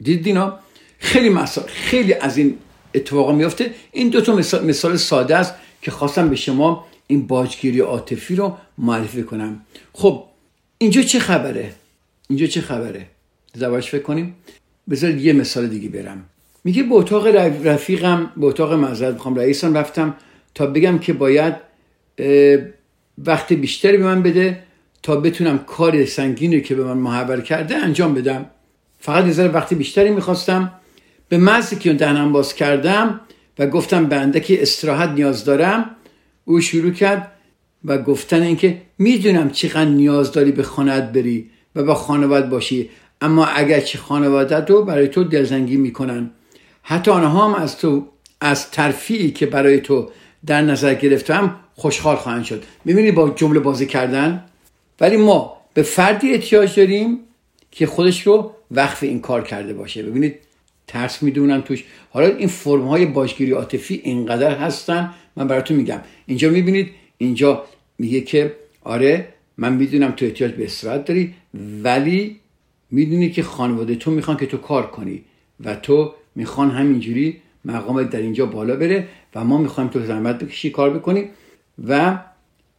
دیدینا 0.00 0.58
خیلی 0.98 1.28
مثال 1.28 1.64
خیلی 1.66 2.14
از 2.14 2.36
این 2.36 2.58
اتفاقا 2.94 3.32
میفته. 3.32 3.70
این 3.92 4.08
دو 4.08 4.20
تا 4.20 4.36
مثال, 4.36 4.66
مثال 4.66 4.96
ساده 4.96 5.36
است 5.36 5.54
که 5.82 5.90
خواستم 5.90 6.28
به 6.28 6.36
شما 6.36 6.86
این 7.06 7.26
باجگیری 7.26 7.80
عاطفی 7.80 8.36
رو 8.36 8.56
معرفی 8.78 9.22
کنم. 9.22 9.60
خب 9.92 10.24
اینجا 10.78 11.02
چه 11.02 11.18
خبره؟ 11.18 11.72
اینجا 12.28 12.46
چه 12.46 12.60
خبره؟ 12.60 13.06
زواج 13.54 13.84
فکر 13.84 14.02
کنیم. 14.02 14.34
بذار 14.90 15.10
یه 15.10 15.32
مثال 15.32 15.66
دیگه 15.66 15.88
برم. 15.88 16.24
میگه 16.64 16.82
به 16.82 16.94
اتاق 16.94 17.26
رفیقم 17.66 18.32
به 18.36 18.46
اتاق 18.46 18.72
معذرت 18.72 19.14
می‌خوام 19.14 19.34
رئیسم 19.34 19.76
رفتم 19.76 20.14
تا 20.54 20.66
بگم 20.66 20.98
که 20.98 21.12
باید 21.12 21.54
وقت 23.18 23.52
بیشتری 23.52 23.96
به 23.96 24.04
من 24.04 24.22
بده 24.22 24.62
تا 25.02 25.16
بتونم 25.16 25.58
کار 25.58 26.04
سنگینی 26.04 26.60
که 26.60 26.74
به 26.74 26.84
من 26.84 26.96
محور 26.96 27.40
کرده 27.40 27.76
انجام 27.76 28.14
بدم. 28.14 28.50
فقط 29.04 29.24
نظر 29.24 29.50
وقتی 29.54 29.74
بیشتری 29.74 30.10
می‌خواستم 30.10 30.72
به 31.28 31.38
محضی 31.38 31.76
که 31.76 31.92
دهنم 31.92 32.32
باز 32.32 32.54
کردم 32.54 33.20
و 33.58 33.66
گفتم 33.66 34.06
به 34.06 34.40
که 34.40 34.62
استراحت 34.62 35.08
نیاز 35.08 35.44
دارم 35.44 35.90
او 36.44 36.60
شروع 36.60 36.90
کرد 36.90 37.32
و 37.84 37.98
گفتن 37.98 38.42
اینکه 38.42 38.82
می‌دونم 38.98 39.50
چقدر 39.50 39.84
نیاز 39.84 40.32
داری 40.32 40.52
به 40.52 40.62
خانت 40.62 41.12
بری 41.12 41.50
و 41.76 41.82
با 41.82 41.94
خانواده 41.94 42.46
باشی 42.46 42.90
اما 43.20 43.46
اگر 43.46 43.80
چه 43.80 43.98
خانواده 43.98 44.56
رو 44.56 44.84
برای 44.84 45.08
تو 45.08 45.24
دلزنگی 45.24 45.76
می‌کنن. 45.76 46.30
حتی 46.82 47.10
آنها 47.10 47.48
هم 47.48 47.62
از 47.62 47.78
تو 47.78 48.06
از 48.40 48.70
ترفیعی 48.70 49.30
که 49.30 49.46
برای 49.46 49.80
تو 49.80 50.10
در 50.46 50.62
نظر 50.62 50.94
گرفتم 50.94 51.56
خوشحال 51.74 52.16
خواهند 52.16 52.44
شد. 52.44 52.62
می‌بینی 52.84 53.12
با 53.12 53.30
جمله 53.30 53.60
بازی 53.60 53.86
کردن؟ 53.86 54.44
ولی 55.00 55.16
ما 55.16 55.56
به 55.74 55.82
فردی 55.82 56.32
احتیاج 56.32 56.76
داریم 56.76 57.18
که 57.70 57.86
خودش 57.86 58.26
رو 58.26 58.54
وقف 58.76 59.02
این 59.02 59.20
کار 59.20 59.42
کرده 59.42 59.74
باشه. 59.74 60.02
ببینید 60.02 60.34
ترس 60.86 61.22
می‌دونن 61.22 61.62
توش. 61.62 61.84
حالا 62.10 62.26
این 62.26 62.48
فرم 62.48 62.88
های 62.88 63.06
باشگیری 63.06 63.52
عاطفی 63.52 64.00
اینقدر 64.04 64.58
هستن 64.58 65.10
من 65.36 65.48
براتون 65.48 65.76
میگم. 65.76 66.00
اینجا 66.26 66.50
می‌بینید 66.50 66.90
اینجا 67.18 67.64
میگه 67.98 68.20
که 68.20 68.54
آره 68.82 69.28
من 69.56 69.72
می‌دونم 69.72 70.10
تو 70.10 70.24
احتیاج 70.24 70.52
به 70.52 70.64
استراحت 70.64 71.04
داری 71.04 71.34
ولی 71.82 72.36
می‌دونی 72.90 73.30
که 73.30 73.42
خانواده 73.42 73.94
تو 73.94 74.10
می‌خوان 74.10 74.36
که 74.36 74.46
تو 74.46 74.56
کار 74.56 74.86
کنی 74.86 75.22
و 75.64 75.76
تو 75.76 76.14
می‌خوان 76.34 76.70
همینجوری 76.70 77.40
مقامت 77.64 78.10
در 78.10 78.18
اینجا 78.18 78.46
بالا 78.46 78.76
بره 78.76 79.08
و 79.34 79.44
ما 79.44 79.58
می‌خوایم 79.58 79.90
تو 79.90 80.06
زحمت 80.06 80.44
بکشی 80.44 80.70
کار 80.70 80.90
بکنی. 80.90 81.24
و 81.88 82.18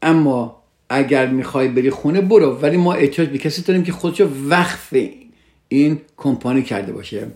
اما 0.02 0.64
اگر 0.90 1.28
می‌خوای 1.28 1.68
بری 1.68 1.90
خونه 1.90 2.22
برو. 2.22 2.52
ولی 2.52 2.78
ما 2.78 2.94
احتیاج 2.94 3.30
به 3.30 3.38
کسی 3.38 3.62
داریم 3.62 3.84
که 3.84 3.92
خودشو 3.92 4.30
وقف 4.50 4.94
این 5.78 6.02
کمپانی 6.18 6.64
کرده 6.64 6.92
باشه. 6.94 7.28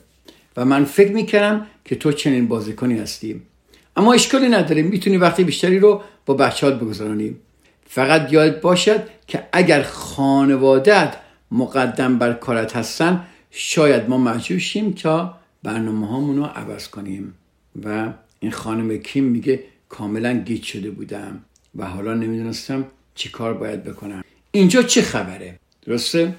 و 0.57 0.65
من 0.65 0.85
فکر 0.85 1.11
می‌کردم 1.11 1.65
که 1.85 1.95
تو 1.95 2.11
چنین 2.11 2.47
بازیکنی 2.47 2.97
هستی. 2.97 3.41
اما 3.95 4.13
اشکالی 4.13 4.49
نداره. 4.49 4.81
می‌تونی 4.81 5.17
وقتی 5.17 5.43
بیشتری 5.43 5.79
رو 5.79 6.01
با 6.25 6.33
بچهات 6.33 6.79
بگذارانی 6.79 7.35
فقط 7.87 8.33
یاد 8.33 8.61
باشد 8.61 9.03
که 9.27 9.43
اگر 9.51 9.81
خانوادت 9.83 11.15
مقدم 11.51 12.17
بر 12.17 12.33
کارت 12.33 12.75
هستن 12.75 13.25
شاید 13.51 14.09
ما 14.09 14.17
مجبور 14.17 14.59
شیم 14.59 14.91
تا 14.91 15.37
برنامه 15.63 16.07
هامون 16.07 16.37
رو 16.37 16.43
عوض 16.43 16.87
کنیم. 16.87 17.33
و 17.85 18.13
این 18.39 18.51
خانم 18.51 18.97
کیم 18.97 19.23
میگه 19.23 19.63
کاملا 19.89 20.33
گیت 20.33 20.63
شده 20.63 20.91
بودم 20.91 21.39
و 21.75 21.85
حالا 21.85 22.13
نمی‌دونستم 22.13 22.85
چی 23.15 23.29
کار 23.29 23.53
باید 23.53 23.83
بکنم. 23.83 24.23
اینجا 24.51 24.83
چه 24.83 25.01
خبره؟ 25.01 25.59
درسته؟ 25.85 26.35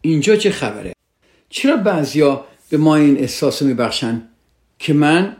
اینجا 0.00 0.36
چه 0.36 0.50
خبره؟ 0.50 0.95
چرا 1.48 1.76
بعضیا 1.76 2.44
به 2.70 2.76
ما 2.76 2.96
این 2.96 3.18
احساس 3.18 3.62
میبخشن 3.62 4.22
که 4.78 4.92
من 4.92 5.36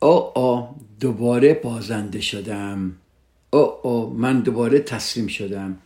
او 0.00 0.38
او 0.38 0.68
دوباره 1.00 1.54
بازنده 1.54 2.20
شدم؟ 2.20 2.92
او 3.50 3.58
او 3.82 4.14
من 4.18 4.40
دوباره 4.40 4.78
تسلیم 4.78 5.26
شدم؟ 5.26 5.78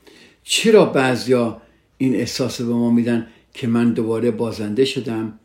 چرا 0.42 0.85
بعضیا 0.85 1.62
این 1.98 2.14
احساس 2.14 2.61
به 2.61 2.74
ما 2.74 2.90
میدن 2.90 3.26
که 3.54 3.66
من 3.66 3.92
دوباره 3.92 4.31
بازنده 4.31 4.85
شدم 4.85 5.38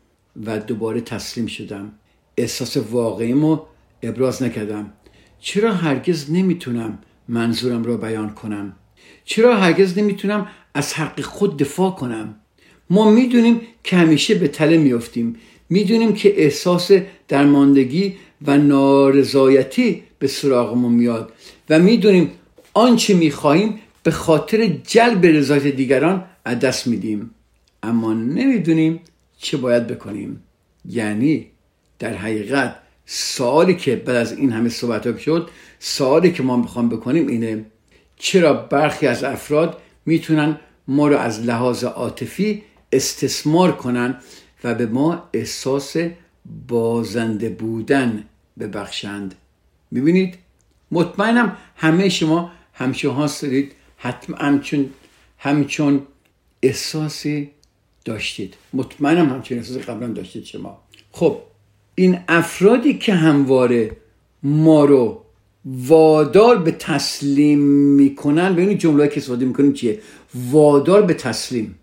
و 0.46 0.58
دوباره 0.58 1.00
تسلیم 1.00 1.46
شدم؟ 1.46 1.92
احساس 2.36 2.76
واقعیمو 2.76 3.58
ابراز 4.02 4.42
نکردم. 4.42 4.92
چرا 5.40 5.72
هرگز 5.72 6.30
نمی‌تونم 6.30 6.98
منظورم 7.28 7.84
را 7.84 7.96
بیان 7.96 8.30
کنم؟ 8.34 8.76
چرا 9.24 9.56
هرگز 9.56 9.98
نمی‌تونم 9.98 10.46
از 10.74 10.94
حق 10.94 11.20
خود 11.20 11.56
دفاع 11.56 11.90
کنم؟ 11.90 12.34
ما 12.90 13.10
می‌دونیم 13.10 13.60
که 13.84 13.96
همیشه 13.96 14.34
به 14.34 14.48
تله 14.48 14.76
میافتیم. 14.76 15.36
می‌دونیم 15.68 16.12
که 16.12 16.42
احساس 16.42 16.90
درماندگی 17.28 18.16
و 18.46 18.58
نارضایتی 18.58 20.02
به 20.18 20.26
سراغمون 20.26 20.92
میاد 20.92 21.32
و 21.70 21.78
می‌دونیم 21.78 22.30
آنچه 22.74 23.14
می‌خواهیم 23.14 23.78
به 24.02 24.10
خاطر 24.10 24.66
جلب 24.66 25.26
رضایت 25.26 25.66
دیگران 25.66 26.24
از 26.44 26.58
دست 26.58 26.86
میدیم. 26.86 27.30
اما 27.82 28.14
نمی‌دونیم 28.14 29.00
چه 29.38 29.56
باید 29.56 29.86
بکنیم. 29.86 30.42
یعنی 30.88 31.46
در 31.98 32.14
حقیقت 32.14 32.76
سوالی 33.06 33.74
که 33.74 33.96
بعد 33.96 34.16
از 34.16 34.32
این 34.32 34.52
همه 34.52 34.68
صحبت 34.68 35.18
شد 35.18 35.48
سوالی 35.78 36.32
که 36.32 36.42
ما 36.42 36.56
می‌خوام 36.56 36.88
بکنیم 36.88 37.26
اینه 37.26 37.64
چرا 38.16 38.52
برخی 38.52 39.06
از 39.06 39.24
افراد 39.24 39.78
می‌تونن 40.06 40.60
ما 40.88 41.08
رو 41.08 41.16
از 41.16 41.40
لحاظ 41.40 41.84
عاطفی 41.84 42.62
استثمار 42.94 43.76
کنن 43.76 44.16
و 44.64 44.74
به 44.74 44.86
ما 44.86 45.28
احساس 45.32 45.96
بازنده 46.68 47.48
بودن 47.48 48.24
ببخشند. 48.58 49.34
می‌بینید؟ 49.90 50.34
مطمئنم 50.90 51.56
همه 51.76 52.08
شما 52.08 52.52
همشه 52.74 53.08
ها 53.08 53.30
دارید. 53.42 53.72
حتما 53.96 54.36
همچون 54.36 54.90
همچون 55.38 56.02
احساسی 56.62 57.50
داشتید. 58.04 58.54
مطمئنم 58.72 59.30
همچون 59.30 59.58
احساسی 59.58 59.80
قبلا 59.80 60.08
داشتید 60.08 60.44
شما. 60.44 60.82
خب 61.12 61.38
این 61.94 62.18
افرادی 62.28 62.94
که 62.94 63.14
همواره 63.14 63.96
ما 64.42 64.84
رو 64.84 65.24
وادار 65.64 66.58
به 66.58 66.70
تسلیم 66.70 67.58
می‌کنن 68.02 68.52
ببینید 68.52 68.78
جمله 68.78 69.08
که 69.08 69.16
استفاده 69.16 69.44
می‌کنیم 69.44 69.72
چیه؟ 69.72 70.00
وادار 70.34 71.02
به 71.02 71.14
تسلیم. 71.14 71.74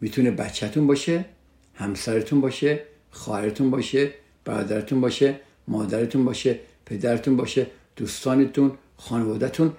می‌تونه 0.00 0.30
بچهتون 0.30 0.86
باشه 0.86 1.24
همسرتون 1.74 2.40
باشه 2.40 2.80
خواهرتون 3.10 3.70
باشه 3.70 4.10
برادرتون 4.44 5.00
باشه 5.00 5.40
مادرتون 5.68 6.24
باشه 6.24 6.58
پدرتون 6.86 7.36
باشه 7.36 7.66
دوستانتون 7.96 8.72
خانوادهتون. 8.96 9.72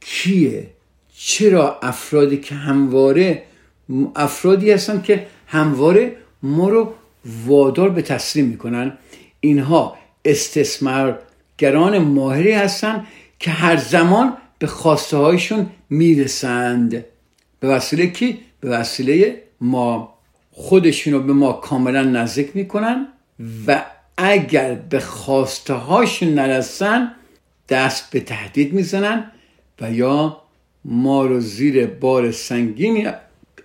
کیه؟ 0.00 0.70
چرا 1.16 1.78
افرادی 1.82 2.36
که 2.36 2.54
همواره 2.54 3.42
افرادی 4.16 4.70
هستن 4.70 5.02
که 5.02 5.26
همواره 5.46 6.16
ما 6.42 6.68
رو 6.68 6.94
وادار 7.46 7.88
به 7.90 8.02
تسلیم 8.02 8.46
می‌کنن؟ 8.46 8.98
اینها 9.40 9.96
استثمارگران 10.24 11.98
ماهری 11.98 12.52
هستن 12.52 13.06
که 13.38 13.50
هر 13.50 13.76
زمان 13.76 14.36
به 14.58 14.66
خواسته 14.66 15.16
هایشون 15.16 15.66
می‌رسند. 15.90 17.04
به 17.60 17.68
وسیله 17.68 18.06
کی؟ 18.06 18.38
به 18.60 18.68
وسیله 18.68 19.42
ما 19.64 20.14
خودشون 20.50 21.12
رو 21.12 21.20
به 21.20 21.32
ما 21.32 21.52
کاملا 21.52 22.02
نزدیک 22.02 22.50
می‌کنن 22.54 23.08
و 23.66 23.84
اگر 24.16 24.74
به 24.74 25.00
خواسته 25.00 25.74
هاشون 25.74 26.34
نرسن 26.34 27.12
دست 27.68 28.10
به 28.10 28.20
تهدید 28.20 28.72
می‌زنن 28.72 29.30
و 29.80 29.92
یا 29.92 30.40
ما 30.84 31.26
رو 31.26 31.40
زیر 31.40 31.86
بار 31.86 32.32
سنگینی 32.32 33.06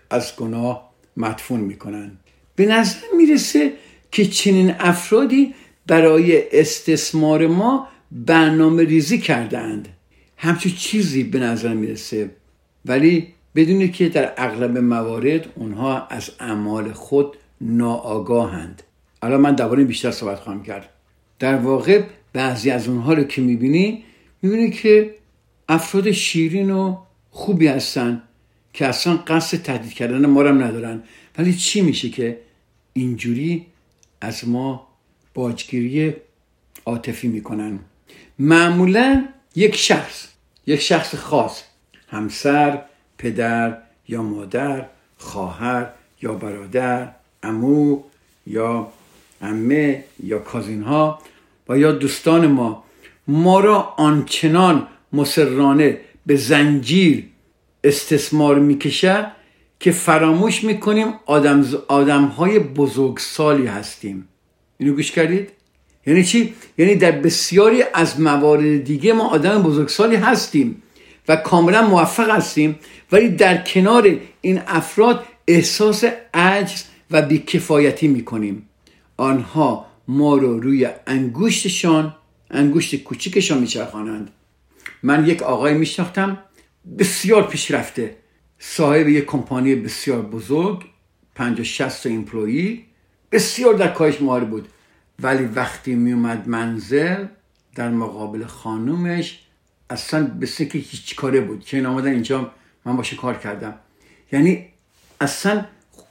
از 0.09 0.35
گناه 0.35 0.89
مدفون 1.17 1.59
می‌کنن. 1.59 2.12
به 2.55 2.65
نظر 2.65 2.99
می‌رسه 3.17 3.73
که 4.12 4.25
چنین 4.25 4.75
افرادی 4.79 5.53
برای 5.88 6.59
استثمار 6.59 7.47
ما 7.47 7.88
برنامه 8.12 8.83
ریزی 8.83 9.17
کردند 9.17 9.88
همچون 10.38 10.71
چیزی 10.71 11.23
به 11.23 11.39
نظر 11.39 11.73
می‌رسه. 11.73 12.29
ولی 12.85 13.33
بدونید 13.55 13.93
که 13.93 14.09
در 14.09 14.33
اغلب 14.38 14.77
موارد 14.77 15.49
اونها 15.55 16.07
از 16.07 16.31
اعمال 16.39 16.91
خود 16.91 17.38
ناآگاهند. 17.62 18.83
الان 19.21 19.41
من 19.41 19.55
درباره 19.55 19.83
بیشتر 19.83 20.12
صحبت 20.12 20.39
خواهم 20.39 20.63
کرد. 20.63 20.89
در 21.39 21.55
واقع 21.55 22.03
بعضی 22.33 22.71
از 22.71 22.88
اونها 22.88 23.13
رو 23.13 23.23
که 23.23 23.41
می‌بینی 23.41 24.03
می‌بینی 24.41 24.71
که 24.71 25.15
افراد 25.69 26.12
شیرین 26.12 26.71
و 26.71 26.97
خوبی 27.31 27.67
هستن 27.67 28.21
که 28.73 28.85
اصلا 28.85 29.17
قصد 29.17 29.57
تهدید 29.57 29.93
کردن 29.93 30.25
ما 30.25 30.43
هم 30.43 30.63
ندارن. 30.63 31.03
ولی 31.38 31.53
چی 31.53 31.81
میشه 31.81 32.09
که 32.09 32.39
اینجوری 32.93 33.65
از 34.21 34.47
ما 34.47 34.88
باجگیری 35.33 36.13
عاطفی 36.85 37.27
می‌کنن؟ 37.27 37.79
معمولا 38.39 39.27
یک 39.55 39.75
شخص 39.75 40.27
یک 40.67 40.81
شخص 40.81 41.15
خاص 41.15 41.63
همسر 42.07 42.81
پدر 43.19 43.77
یا 44.08 44.23
مادر 44.23 44.86
خواهر 45.17 45.88
یا 46.21 46.34
برادر 46.34 47.08
امو 47.43 47.99
یا 48.47 48.88
امه 49.41 50.03
یا 50.23 50.39
کازین 50.39 50.84
ها 50.84 51.19
و 51.69 51.77
یا 51.77 51.91
دوستان 51.91 52.47
ما 52.47 52.84
ما 53.27 53.60
را 53.60 53.93
آنچنان 53.97 54.88
مسررانه 55.13 55.97
به 56.25 56.36
زنجیر 56.36 57.25
استثمار 57.84 58.60
می‌کشه 58.60 59.32
که 59.79 59.91
فراموش 59.91 60.63
می‌کنیم 60.63 61.13
آدم, 61.25 61.65
آدم 61.88 62.23
های 62.23 62.60
بزرگسالی 62.60 63.67
هستیم 63.67 64.27
اینو 64.77 64.93
گوش 64.93 65.12
کردید؟ 65.12 65.49
یعنی 66.08 66.23
چی؟ 66.23 66.53
یعنی 66.77 66.95
در 66.95 67.12
بسیاری 67.12 67.84
از 67.93 68.19
موارد 68.19 68.84
دیگه 68.84 69.13
ما 69.13 69.29
آدم 69.29 69.63
بزرگسالی 69.63 70.15
هستیم 70.15 70.84
و 71.30 71.36
کاملا 71.36 71.88
موفق 71.88 72.30
هستیم. 72.30 72.80
ولی 73.12 73.30
در 73.30 73.63
کنار 73.63 74.18
این 74.42 74.62
افراد 74.68 75.26
احساس 75.48 76.04
عجز 76.34 76.84
و 77.12 77.22
بیکفایتی 77.22 78.08
می‌کنیم. 78.08 78.70
آنها 79.18 79.86
ما 80.08 80.38
رو 80.38 80.60
روی 80.60 80.88
انگشتشان 81.08 82.15
انگشت 82.52 83.04
کوچکشان 83.04 83.58
میچرخانند. 83.58 84.32
من 85.04 85.28
یک 85.28 85.44
آقای 85.44 85.74
میشناختم 85.74 86.38
بسیار 87.00 87.48
پیشرفته. 87.48 88.15
صاحب 88.60 89.08
یک 89.08 89.26
کمپانی 89.26 89.76
بسیار 89.76 90.22
بزرگ 90.22 90.84
50 91.36 91.63
60 91.63 92.06
ایمپلوی 92.06 92.84
بسیار 93.32 93.74
در 93.74 93.88
کاهش 93.88 94.15
بود. 94.15 94.68
ولی 95.20 95.44
وقتی 95.46 95.96
میومد 95.96 96.48
منزل 96.48 97.26
در 97.76 97.89
مقابل 97.89 98.46
خانومش 98.46 99.39
اصلا 99.89 100.32
مثل 100.41 100.65
که 100.65 100.80
هیچ 100.80 101.15
کاره 101.15 101.41
بود. 101.41 101.65
که 101.65 101.78
این 101.78 101.86
آمدن 101.86 102.12
اینجا 102.12 102.52
من 102.86 102.97
باشه 102.97 103.15
کار 103.15 103.38
کردم. 103.38 103.73
یعنی 104.32 104.65
اصلا 105.21 105.65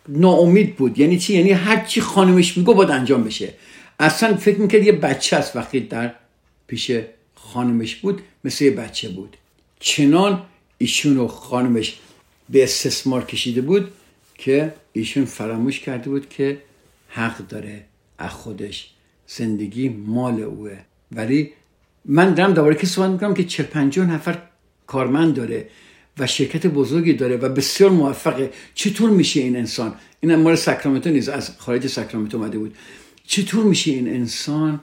ناامید 0.08 0.76
بود. 0.76 0.98
یعنی 0.98 1.18
چی؟ 1.18 1.34
یعنی 1.34 1.50
هر 1.50 1.84
چی 1.84 2.00
خانمش 2.00 2.58
میگو 2.58 2.74
باید 2.74 2.90
انجام 2.90 3.24
بشه. 3.24 3.54
اصلا 4.00 4.36
فکر 4.36 4.58
می‌کرد 4.58 4.82
یه 4.82 4.92
بچه 4.92 5.36
است. 5.36 5.56
وقتی 5.56 5.80
در 5.80 6.14
پیش 6.66 6.92
خانمش 7.34 7.96
بود 7.96 8.22
مثل 8.44 8.64
یه 8.64 8.70
بچه 8.70 9.08
بود. 9.08 9.36
چنان 9.80 10.42
ایشون 10.78 11.16
و 11.16 11.28
خانمش 11.28 11.98
به 12.48 12.64
استثمار 12.64 13.24
کشیده 13.24 13.60
بود 13.60 13.92
که 14.34 14.74
ایشون 14.92 15.24
فراموش 15.24 15.80
کرده 15.80 16.10
بود 16.10 16.28
که 16.28 16.62
حق 17.08 17.38
داره 17.38 17.84
از 18.18 18.30
خودش 18.30 18.90
زندگی 19.26 19.88
مال 19.88 20.42
اوه. 20.42 20.78
ولی 21.12 21.52
من 22.08 22.34
دارم 22.34 22.52
دوباره 22.52 22.74
که 22.74 22.86
صحبت 22.86 23.10
می‌کنم 23.10 23.34
که 23.34 23.44
40 23.44 23.66
50 23.66 24.06
نفر 24.06 24.38
کارمند 24.86 25.34
داره 25.34 25.68
و 26.18 26.26
شرکت 26.26 26.66
بزرگی 26.66 27.12
داره 27.12 27.36
و 27.36 27.48
بسیار 27.48 27.90
موفقه. 27.90 28.50
چطور 28.74 29.10
میشه 29.10 29.40
این 29.40 29.56
انسان؟ 29.56 29.94
این 30.20 30.34
مال 30.34 30.54
ساکرامنتو 30.54 31.10
نیست 31.10 31.28
از 31.28 31.50
خارج 31.58 31.86
ساکرامنتو 31.86 32.36
اومده 32.36 32.58
بود. 32.58 32.74
چطور 33.26 33.64
میشه 33.64 33.90
این 33.90 34.08
انسان 34.08 34.80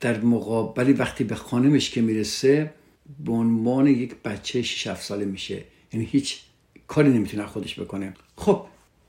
در 0.00 0.20
مقابلی 0.20 0.92
وقتی 0.92 1.24
به 1.24 1.34
خانمش 1.34 1.90
که 1.90 2.00
می‌رسه 2.00 2.70
به 3.24 3.32
عنوان 3.32 3.86
یک 3.86 4.14
بچه 4.24 4.62
6 4.62 4.86
7 4.86 5.02
ساله 5.02 5.24
میشه؟ 5.24 5.58
یعنی 5.92 6.08
هیچ 6.12 6.38
کاری 6.86 7.08
نمی‌تونه 7.08 7.46
خودش 7.46 7.80
بکنه. 7.80 8.14
خب 8.36 8.64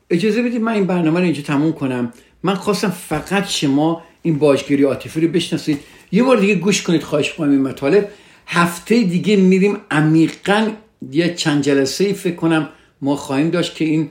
اجازه 0.10 0.42
بدید 0.42 0.62
من 0.62 0.72
این 0.72 0.86
برنامه 0.86 1.20
رو 1.20 1.26
اینجا 1.26 1.42
تموم 1.42 1.74
کنم. 1.74 2.14
من 2.44 2.56
خواستم 2.56 2.90
فقط 2.90 3.48
شما 3.48 4.04
این 4.22 4.38
باجگیری 4.38 4.84
عاطفی 4.84 5.22
رو 5.22 5.28
بشناسید. 5.28 5.80
یه 6.14 6.24
بار 6.24 6.38
دیگه 6.38 6.56
گوش 6.56 6.82
کنید 6.82 7.04
خواهش 7.04 7.30
می‌کنم 7.30 7.52
این 7.52 7.62
مطالب. 7.62 8.10
هفته 8.48 9.04
دیگه 9.04 9.36
میریم 9.36 9.78
عمیقا 9.92 10.72
یه 11.12 11.34
چند 11.34 11.64
جلسه 11.64 12.14
فکر 12.14 12.36
کنم 12.36 12.70
ما 13.02 13.16
خواهیم 13.16 13.50
داشت 13.50 13.76
که 13.76 13.86
این 13.86 14.10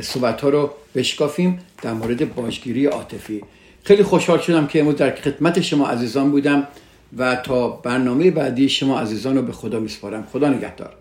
صحبت 0.00 0.40
ها 0.40 0.48
رو 0.48 0.70
بشکافیم 0.94 1.58
در 1.82 1.92
مورد 1.92 2.34
باجگیری 2.34 2.86
عاطفی. 2.86 3.42
خیلی 3.84 4.02
خوشحال 4.02 4.38
شدم 4.38 4.66
که 4.66 4.80
امروز 4.80 4.96
در 4.96 5.14
خدمت 5.14 5.60
شما 5.60 5.88
عزیزان 5.88 6.30
بودم 6.30 6.68
و 7.16 7.36
تا 7.36 7.68
برنامه 7.68 8.30
بعدی 8.30 8.68
شما 8.68 9.00
عزیزان 9.00 9.36
رو 9.36 9.42
به 9.42 9.52
خدا 9.52 9.80
میسپارم. 9.80 10.26
خدا 10.32 10.48
نگهدار. 10.48 10.96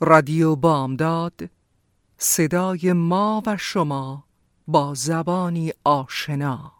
رادیو 0.00 0.56
بامداد 0.56 1.40
صدای 2.18 2.92
ما 2.92 3.42
و 3.46 3.56
شما 3.56 4.24
با 4.66 4.94
زبانی 4.94 5.72
آشنا. 5.84 6.71